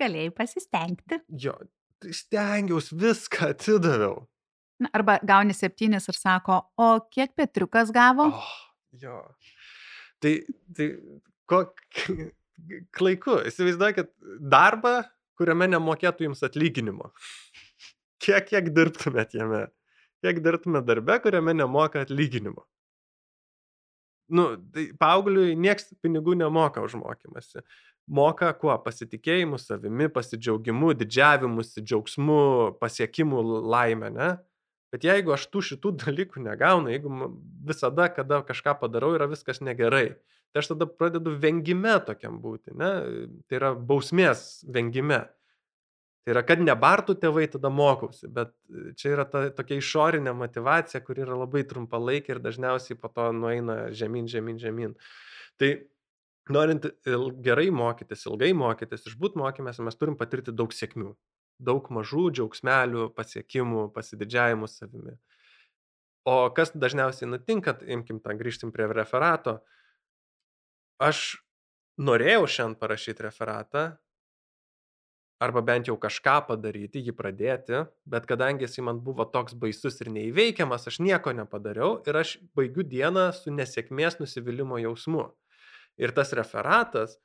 [0.00, 1.18] Galėjai pasistengti.
[1.44, 1.56] Jo,
[2.00, 4.22] tai stengiausi viską atidaviau.
[4.80, 8.28] Na, arba gauni septynis ir sako, o kiek Petriukas gavo?
[8.28, 8.50] Oh,
[8.92, 9.22] jo.
[10.20, 10.32] Tai,
[10.76, 10.88] tai
[11.48, 11.80] kok,
[12.96, 14.12] klaiku, įsivaizduokit
[14.52, 14.98] darbą,
[15.36, 17.10] kuriame nemokėtų jums atlyginimo.
[18.26, 19.66] Kiek, kiek dirbtumėt jame?
[20.24, 22.64] Kiek dirbtumėt darbe, kuriame nemoka atlyginimo?
[24.26, 27.62] Nu, tai paaugliui nieks pinigų nemoka už mokymasi.
[28.06, 28.74] Moka kuo?
[28.82, 32.40] Pasitikėjimu savimi, pasidžiaugimu, didžiavimusi, džiaugsmu,
[32.80, 34.30] pasiekimu, laimę, ne?
[34.94, 37.30] Bet jeigu aš tų šitų dalykų negaunu, jeigu
[37.66, 40.16] visada, kada kažką padarau, yra viskas negerai,
[40.50, 42.92] tai aš tada pradedu vengime tokiam būti, ne?
[43.46, 45.24] Tai yra bausmės vengime.
[46.26, 48.50] Tai yra, kad nebartų tėvai, tada mokausi, bet
[48.98, 53.76] čia yra ta tokia išorinė motivacija, kuri yra labai trumpalaikė ir dažniausiai po to nueina
[53.94, 54.96] žemyn, žemyn, žemyn.
[55.62, 55.68] Tai
[56.50, 56.88] norint
[57.46, 61.12] gerai mokytis, ilgai mokytis, išbūt mokymės, mes turim patirti daug sėkmių.
[61.62, 65.14] Daug mažų džiaugsmelių, pasiekimų, pasididžiavimų savimi.
[66.26, 69.60] O kas dažniausiai nutinka, imkim tą, grįžtim prie referato.
[70.98, 71.36] Aš
[72.02, 73.86] norėjau šiandien parašyti referatą,
[75.38, 80.10] arba bent jau kažką padaryti, jį pradėti, bet kadangi jisai man buvo toks baisus ir
[80.14, 85.28] neįveikiamas, aš nieko nepadariau ir aš baigiu dieną su nesėkmės nusivylimų jausmu.
[86.00, 87.18] Ir tas referatas,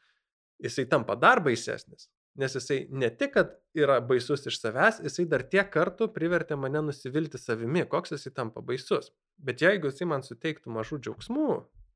[0.63, 2.09] jisai tampa dar baisesnis,
[2.39, 6.83] nes jisai ne tik, kad yra baisus iš savęs, jisai dar tiek kartų privertė mane
[6.87, 9.11] nusivilti savimi, koks jisai tampa baisus.
[9.39, 11.51] Bet jeigu jisai man suteiktų mažų džiaugsmų,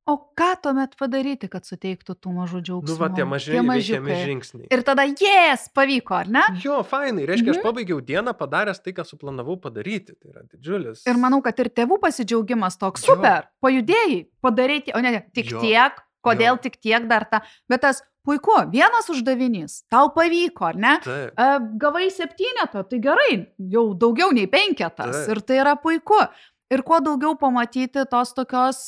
[0.06, 2.92] O ką tuomet padaryti, kad suteiktų tų mažų džiaugsmų?
[2.92, 4.68] nu va, tie maži įveikiami žingsniai.
[4.70, 6.44] Ir tada, jes, pavyko, ar ne?
[6.62, 7.64] Jo, fainai, reiškia, aš Mhm.
[7.66, 10.14] pabaigiau dieną padaręs tai, ką suplanavau padaryti.
[10.22, 11.02] Tai yra didžiulis.
[11.10, 13.16] Ir manau, kad ir tėvų pasidžiaugimas toks, Jo.
[13.16, 15.60] super, pajudėjai, padaryti, o ne, ne tik Jo.
[15.60, 15.92] tiek,
[16.24, 16.62] kodėl Jo.
[16.62, 20.98] tik tiek dar ta, bet tas puiku, vienas uždavinys, tau pavyko, ar ne?
[21.02, 21.34] Taip.
[21.78, 25.36] Gavai septynetą, tai gerai, jau daugiau nei penketas Taip.
[25.36, 26.28] ir tai yra puiku.
[26.70, 28.80] Ir kuo daugiau pamatyti tos tokios,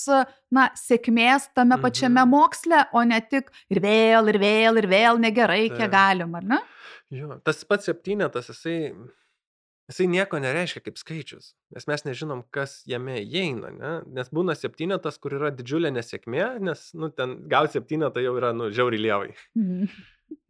[0.51, 1.83] na, sėkmės tame Mhm.
[1.85, 5.93] pačiame moksle, o ne tik ir vėl, ir vėl, ir vėl negerai, kiek Taip.
[5.93, 6.59] galim, ar ne?
[7.11, 8.95] Jo, tas pats septynetas, jisai,
[9.89, 13.93] jisai nieko nereiškia kaip skaičius, nes mes nežinom, kas jame įeina, ne?
[14.07, 18.71] nes būna septynetas, kur yra didžiulė nesėkmė, nes, nu, ten gauti septynetą jau yra, nu,
[18.75, 19.35] žiauri lievai.
[19.57, 19.89] Mhm.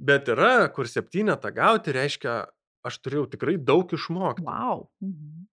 [0.00, 2.46] Bet yra, kur septynetą gauti reiškia,
[2.88, 4.42] aš turėjau tikrai daug išmokti.
[4.48, 4.88] Wow.
[5.02, 5.44] Mhm.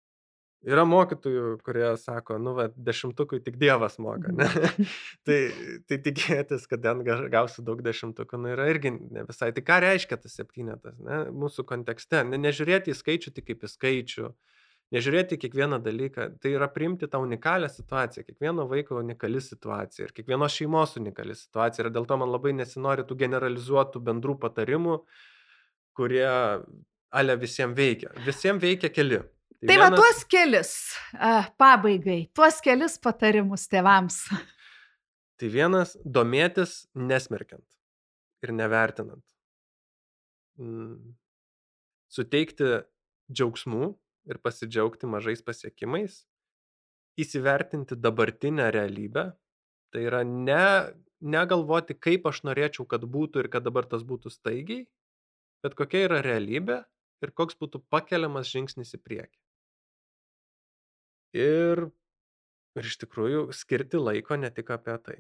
[0.66, 4.48] Yra mokytojų, kurie sako, nu, va, dešimtukui tik Dievas moka, ne?
[5.28, 5.38] tai,
[5.86, 9.52] tai tikėtis, kad ten ga- gausi daug dešimtukų, nu, yra irgi ne visai.
[9.54, 11.20] Tai ką reiškia tas septynetas, ne?
[11.36, 12.24] Mūsų kontekste.
[12.26, 14.32] Ne, nežiūrėti į skaičių tik kaip į skaičių,
[14.98, 16.28] nežiūrėti į kiekvieną dalyką.
[16.42, 18.26] Tai yra priimti tą unikalią situaciją.
[18.26, 21.86] Kiekvieno vaiko unikali situacija ir kiekvienos šeimos unikali situacija.
[21.86, 24.98] Ir dėl to man labai nesinori tų generalizuotų bendrų patarimų,
[25.94, 26.26] kurie
[27.16, 28.10] ale visiems veikia.
[28.26, 29.22] Visiems veikia keli.
[29.68, 30.74] Tai va tuos kelis,
[31.16, 34.24] uh, pabaigai, tuos kelis patarimus tėvams.
[35.40, 37.66] Tai vienas- domėtis nesmerkiant
[38.46, 39.24] ir nevertinant.
[40.60, 41.16] Mm.
[42.08, 42.86] Suteikti
[43.32, 43.90] džiaugsmų
[44.32, 46.24] ir pasidžiaugti mažais pasiekimais.
[47.20, 49.34] Įsivertinti dabartinę realybę.
[49.92, 54.86] Tai yra ne, negalvoti, kaip aš norėčiau, kad būtų ir kad dabar tas būtų staigiai,
[55.64, 56.84] bet kokia yra realybė
[57.24, 59.45] ir koks būtų pakeliamas žingsnis į priekį.
[61.36, 61.88] Ir,
[62.80, 65.18] ir iš tikrųjų skirti laiko ne tik apie tai.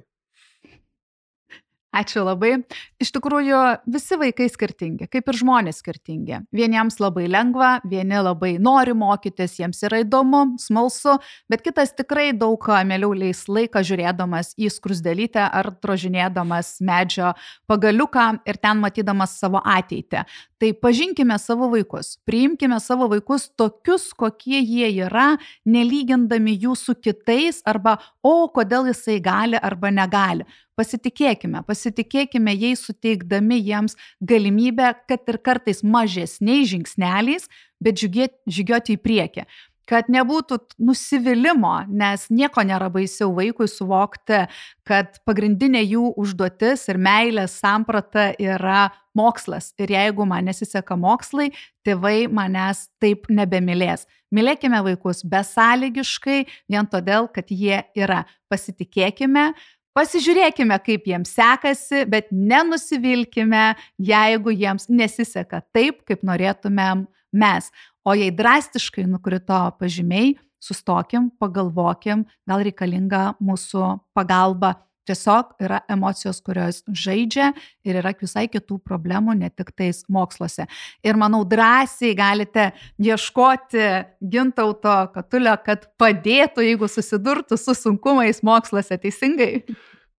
[1.95, 2.57] Ačiū labai.
[2.99, 6.41] Iš tikrųjų, visi vaikai skirtingi, kaip ir žmonės skirtingi.
[6.55, 11.16] Vieniems labai lengva, vieni labai nori mokytis, jiems yra įdomu, smalsu,
[11.51, 17.32] bet kitas tikrai daug mieliau leis laiką žiūrėdamas į skrusdelytę ar drožinėdamas medžio
[17.72, 20.26] pagaliuką ir ten matydamas savo ateitį.
[20.55, 25.33] Tai pažinkime savo vaikus, priimkime savo vaikus tokius, kokie jie yra,
[25.67, 30.47] nelygindami jų su kitais arba, o kodėl jisai gali arba negali.
[30.79, 37.49] Pasitikėkime, pasitikėkime jais suteikdami jiems galimybę, kad ir kartais mažesniais žingsneliais,
[37.83, 39.45] bet žygiuoti, į priekį.
[39.89, 44.45] Kad nebūtų nusivylimą, nes nieko nėra baisiau vaikui suvokti,
[44.88, 49.71] kad pagrindinė jų užduotis ir meilės samprata yra mokslas.
[49.77, 51.51] Ir jeigu man nesiseka mokslai,
[51.86, 54.07] tėvai manęs taip nebemylės.
[54.33, 58.25] Mylėkime vaikus besąlygiškai, vien todėl, kad jie yra.
[58.49, 59.51] Pasitikėkime,
[59.95, 67.05] Pasižiūrėkime, kaip jiems sekasi, bet nenusivilkime, jeigu jiems nesiseka taip, kaip norėtumėm
[67.36, 67.69] mes.
[68.05, 74.75] O jei drastiškai nukrito pažymiai, sustokim, pagalvokim, gal reikalinga mūsų pagalba
[75.05, 77.51] Tiesiog yra emocijos, kurios žaidžia
[77.86, 80.65] ir yra visai kitų problemų, ne tik tais moksluose.
[81.05, 83.86] Ir manau, drąsiai galite ieškoti
[84.33, 89.51] gintauto katulio, kad padėtų, jeigu susidurtų su sunkumais moksluose, teisingai?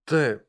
[0.07, 0.46] Taip,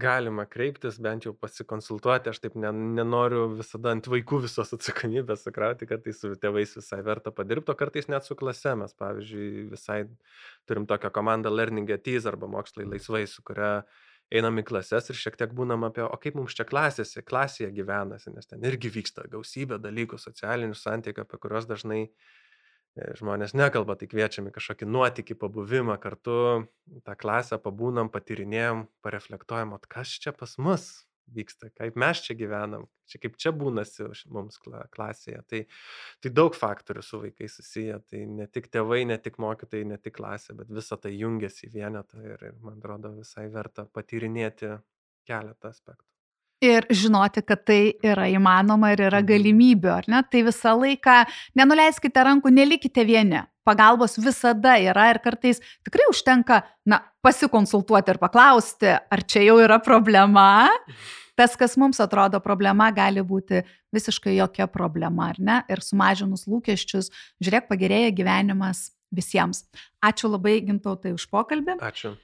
[0.00, 6.04] galima kreiptis, bent jau pasikonsultuoti, aš taip nenoriu visada ant vaikų visos atsakomybės sukrauti, kad
[6.04, 10.00] tai su tėvais visai verta padirbti, o kartais net su klase mes, pavyzdžiui, visai
[10.68, 13.82] turim tokią komandą Learning Atys arba mokslai laisvai, su kuria
[14.34, 18.32] einam į klases ir šiek tiek būnam apie, o kaip mums čia klasėse, klasėje gyvenasi,
[18.34, 22.12] nes ten irgi vyksta gausybė dalykų, socialinių santykių, apie kuriuos dažnai e,
[23.18, 26.36] žmonės nekalba, tai kviečiam į kažkokį nuotykį, pabuvimą kartu,
[27.06, 30.86] tą klasę pabūnam, patyrinėjom, pareflektuojam, o kas čia pas mus
[31.34, 35.40] vyksta, kaip mes čia gyvenam, čia kaip čia būnasi mums klasėje.
[35.50, 35.60] Tai,
[36.22, 40.18] tai daug faktorių su vaikais susiję, tai ne tik tėvai, ne tik mokytojai, ne tik
[40.20, 44.76] klasė, bet visa tai jungiasi į vienetą ir, ir man atrodo visai verta patyrinėti
[45.28, 46.13] keletą aspektų.
[46.64, 49.28] Ir žinoti, kad tai yra įmanoma ir yra mhm.
[49.28, 50.22] galimybių, ar ne?
[50.30, 51.18] Tai visą laiką
[51.60, 58.92] nenuleiskite rankų, nelikite vieni pagalbos visada yra ir kartais tikrai užtenka, na, pasikonsultuoti ir paklausti,
[58.92, 60.68] ar čia jau yra problema.
[61.34, 65.56] Tas, kas mums atrodo problema, gali būti visiškai jokia problema, ar ne?
[65.72, 67.10] Ir sumažinus lūkesčius,
[67.42, 69.64] žiūrėk, pagerėja gyvenimas visiems.
[70.04, 71.80] Ačiū labai, gintautai, už pokalbį.
[71.82, 72.14] Ačiū.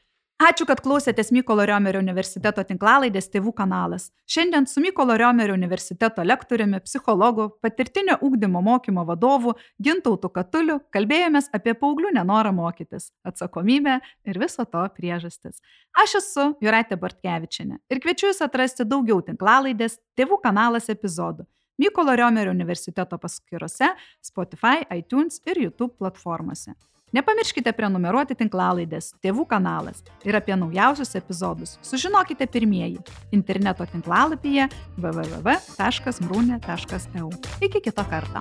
[0.40, 4.06] Ačiū, kad klausėtės Mykolo Riomerio universiteto tinklalaidės Tėvų kanalas.
[4.24, 11.74] Šiandien su Mykolo Riomerio universiteto lektoriumi, psichologu, patirtinio ūkdymo mokymo vadovu Gintautu Katuliu kalbėjomės apie
[11.76, 15.60] paauglių nenorą mokytis, atsakomybę ir viso to priežastis.
[15.92, 21.44] Aš esu Juratė Bartkevičinė ir kviečiu Jūs atrasti daugiau tinklalaidės Tėvų kanalas epizodų.
[21.84, 23.92] Mykolo Riomerio universiteto paskyrose,
[24.24, 26.80] Spotify, iTunes ir YouTube platformose.
[27.16, 32.98] Nepamirškite prenumeruoti tinklalaidės Tėvų kanalas ir apie naujausius epizodus sužinokite pirmieji
[33.34, 37.28] interneto tinklalapyje www.mrūnė.eu.
[37.66, 38.40] Iki kito karto.